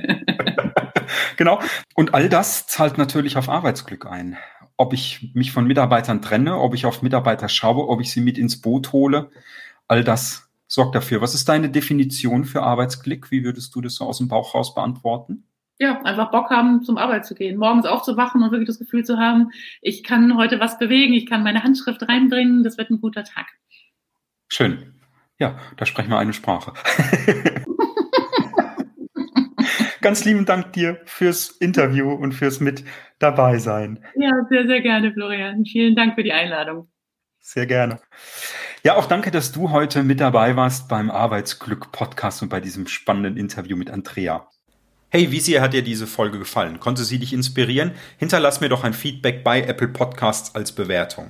genau. 1.37 1.59
Und 1.95 2.13
all 2.13 2.29
das 2.29 2.67
zahlt 2.67 2.97
natürlich 2.97 3.35
auf 3.35 3.49
Arbeitsglück 3.49 4.05
ein. 4.05 4.37
Ob 4.77 4.93
ich 4.93 5.31
mich 5.33 5.51
von 5.51 5.67
Mitarbeitern 5.67 6.21
trenne, 6.21 6.57
ob 6.57 6.73
ich 6.73 6.85
auf 6.85 7.01
Mitarbeiter 7.01 7.49
schaue, 7.49 7.87
ob 7.89 7.99
ich 7.99 8.11
sie 8.11 8.21
mit 8.21 8.37
ins 8.37 8.61
Boot 8.61 8.93
hole, 8.93 9.29
all 9.87 10.03
das 10.03 10.49
sorgt 10.67 10.95
dafür. 10.95 11.21
Was 11.21 11.35
ist 11.35 11.49
deine 11.49 11.69
Definition 11.69 12.45
für 12.45 12.63
Arbeitsglück? 12.63 13.31
Wie 13.31 13.43
würdest 13.43 13.75
du 13.75 13.81
das 13.81 13.95
so 13.95 14.05
aus 14.05 14.19
dem 14.19 14.29
Bauch 14.29 14.55
raus 14.55 14.73
beantworten? 14.73 15.43
Ja, 15.79 16.01
einfach 16.03 16.31
Bock 16.31 16.49
haben, 16.49 16.83
zum 16.83 16.97
Arbeit 16.97 17.25
zu 17.25 17.36
gehen, 17.36 17.57
morgens 17.57 17.86
aufzuwachen 17.86 18.41
und 18.43 18.51
wirklich 18.51 18.67
das 18.67 18.79
Gefühl 18.79 19.03
zu 19.03 19.17
haben, 19.17 19.51
ich 19.81 20.03
kann 20.03 20.38
heute 20.38 20.59
was 20.59 20.77
bewegen, 20.77 21.13
ich 21.13 21.25
kann 21.25 21.43
meine 21.43 21.63
Handschrift 21.63 22.07
reinbringen, 22.07 22.63
das 22.63 22.77
wird 22.77 22.89
ein 22.89 23.01
guter 23.01 23.23
Tag. 23.23 23.47
Schön. 24.47 24.93
Ja, 25.39 25.57
da 25.77 25.86
sprechen 25.86 26.09
wir 26.09 26.19
eine 26.19 26.33
Sprache. 26.33 26.73
Ganz 30.01 30.25
lieben 30.25 30.45
Dank 30.45 30.73
dir 30.73 31.01
fürs 31.05 31.49
Interview 31.49 32.12
und 32.12 32.33
fürs 32.33 32.59
mit 32.59 32.83
dabei 33.19 33.57
sein. 33.57 34.03
Ja, 34.15 34.31
sehr, 34.49 34.67
sehr 34.67 34.81
gerne, 34.81 35.13
Florian. 35.13 35.65
Vielen 35.65 35.95
Dank 35.95 36.15
für 36.15 36.23
die 36.23 36.33
Einladung. 36.33 36.89
Sehr 37.39 37.65
gerne. 37.65 37.99
Ja, 38.83 38.95
auch 38.95 39.05
danke, 39.05 39.31
dass 39.31 39.53
du 39.53 39.71
heute 39.71 40.03
mit 40.03 40.19
dabei 40.19 40.55
warst 40.55 40.89
beim 40.89 41.09
Arbeitsglück 41.09 41.91
Podcast 41.91 42.41
und 42.41 42.49
bei 42.49 42.59
diesem 42.59 42.88
spannenden 42.88 43.38
Interview 43.38 43.77
mit 43.77 43.89
Andrea. 43.89 44.49
Hey, 45.15 45.30
wie 45.30 45.41
sehr 45.41 45.62
hat 45.62 45.73
dir 45.73 45.84
diese 45.84 46.08
Folge 46.08 46.39
gefallen? 46.39 46.80
Konnte 46.80 47.04
sie 47.04 47.19
dich 47.19 47.34
inspirieren? 47.34 47.91
Hinterlass 48.17 48.62
mir 48.62 48.69
doch 48.69 48.84
ein 48.84 48.95
Feedback 48.95 49.43
bei 49.43 49.62
Apple 49.62 49.89
Podcasts 49.89 50.56
als 50.56 50.71
Bewertung. 50.71 51.30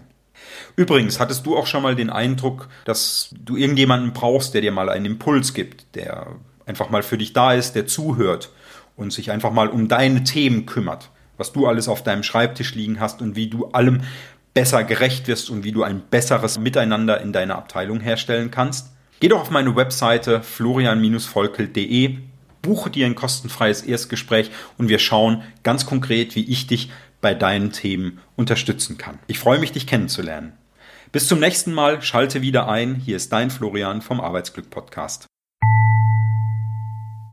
Übrigens, 0.77 1.19
hattest 1.19 1.45
du 1.45 1.57
auch 1.57 1.67
schon 1.67 1.83
mal 1.83 1.93
den 1.93 2.09
Eindruck, 2.09 2.69
dass 2.85 3.35
du 3.37 3.57
irgendjemanden 3.57 4.13
brauchst, 4.13 4.53
der 4.53 4.61
dir 4.61 4.71
mal 4.71 4.87
einen 4.87 5.03
Impuls 5.03 5.53
gibt, 5.53 5.97
der 5.97 6.27
einfach 6.65 6.91
mal 6.91 7.03
für 7.03 7.17
dich 7.17 7.33
da 7.33 7.51
ist, 7.51 7.75
der 7.75 7.85
zuhört 7.85 8.53
und 8.95 9.11
sich 9.11 9.31
einfach 9.31 9.51
mal 9.51 9.67
um 9.67 9.89
deine 9.89 10.23
Themen 10.23 10.65
kümmert, 10.65 11.09
was 11.35 11.51
du 11.51 11.67
alles 11.67 11.89
auf 11.89 12.03
deinem 12.03 12.23
Schreibtisch 12.23 12.75
liegen 12.75 13.01
hast 13.01 13.21
und 13.21 13.35
wie 13.35 13.49
du 13.49 13.65
allem 13.71 14.03
besser 14.53 14.85
gerecht 14.85 15.27
wirst 15.27 15.49
und 15.49 15.65
wie 15.65 15.73
du 15.73 15.83
ein 15.83 16.03
besseres 16.09 16.57
Miteinander 16.57 17.19
in 17.19 17.33
deiner 17.33 17.57
Abteilung 17.57 17.99
herstellen 17.99 18.49
kannst? 18.49 18.93
Geh 19.19 19.27
doch 19.27 19.41
auf 19.41 19.51
meine 19.51 19.75
Webseite 19.75 20.41
florian-volkel.de 20.41 22.19
buche 22.63 22.89
dir 22.89 23.05
ein 23.05 23.13
kostenfreies 23.13 23.83
Erstgespräch 23.83 24.49
und 24.79 24.89
wir 24.89 24.97
schauen 24.97 25.43
ganz 25.61 25.85
konkret, 25.85 26.35
wie 26.35 26.49
ich 26.49 26.65
dich 26.65 26.89
bei 27.21 27.35
deinen 27.35 27.71
Themen 27.71 28.19
unterstützen 28.35 28.97
kann. 28.97 29.19
Ich 29.27 29.37
freue 29.37 29.59
mich, 29.59 29.71
dich 29.71 29.85
kennenzulernen. 29.85 30.53
Bis 31.11 31.27
zum 31.27 31.39
nächsten 31.39 31.73
Mal, 31.73 32.01
schalte 32.01 32.41
wieder 32.41 32.67
ein. 32.67 32.95
Hier 32.95 33.17
ist 33.17 33.31
dein 33.31 33.51
Florian 33.51 34.01
vom 34.01 34.19
Arbeitsglück 34.19 34.71
Podcast. 34.71 35.27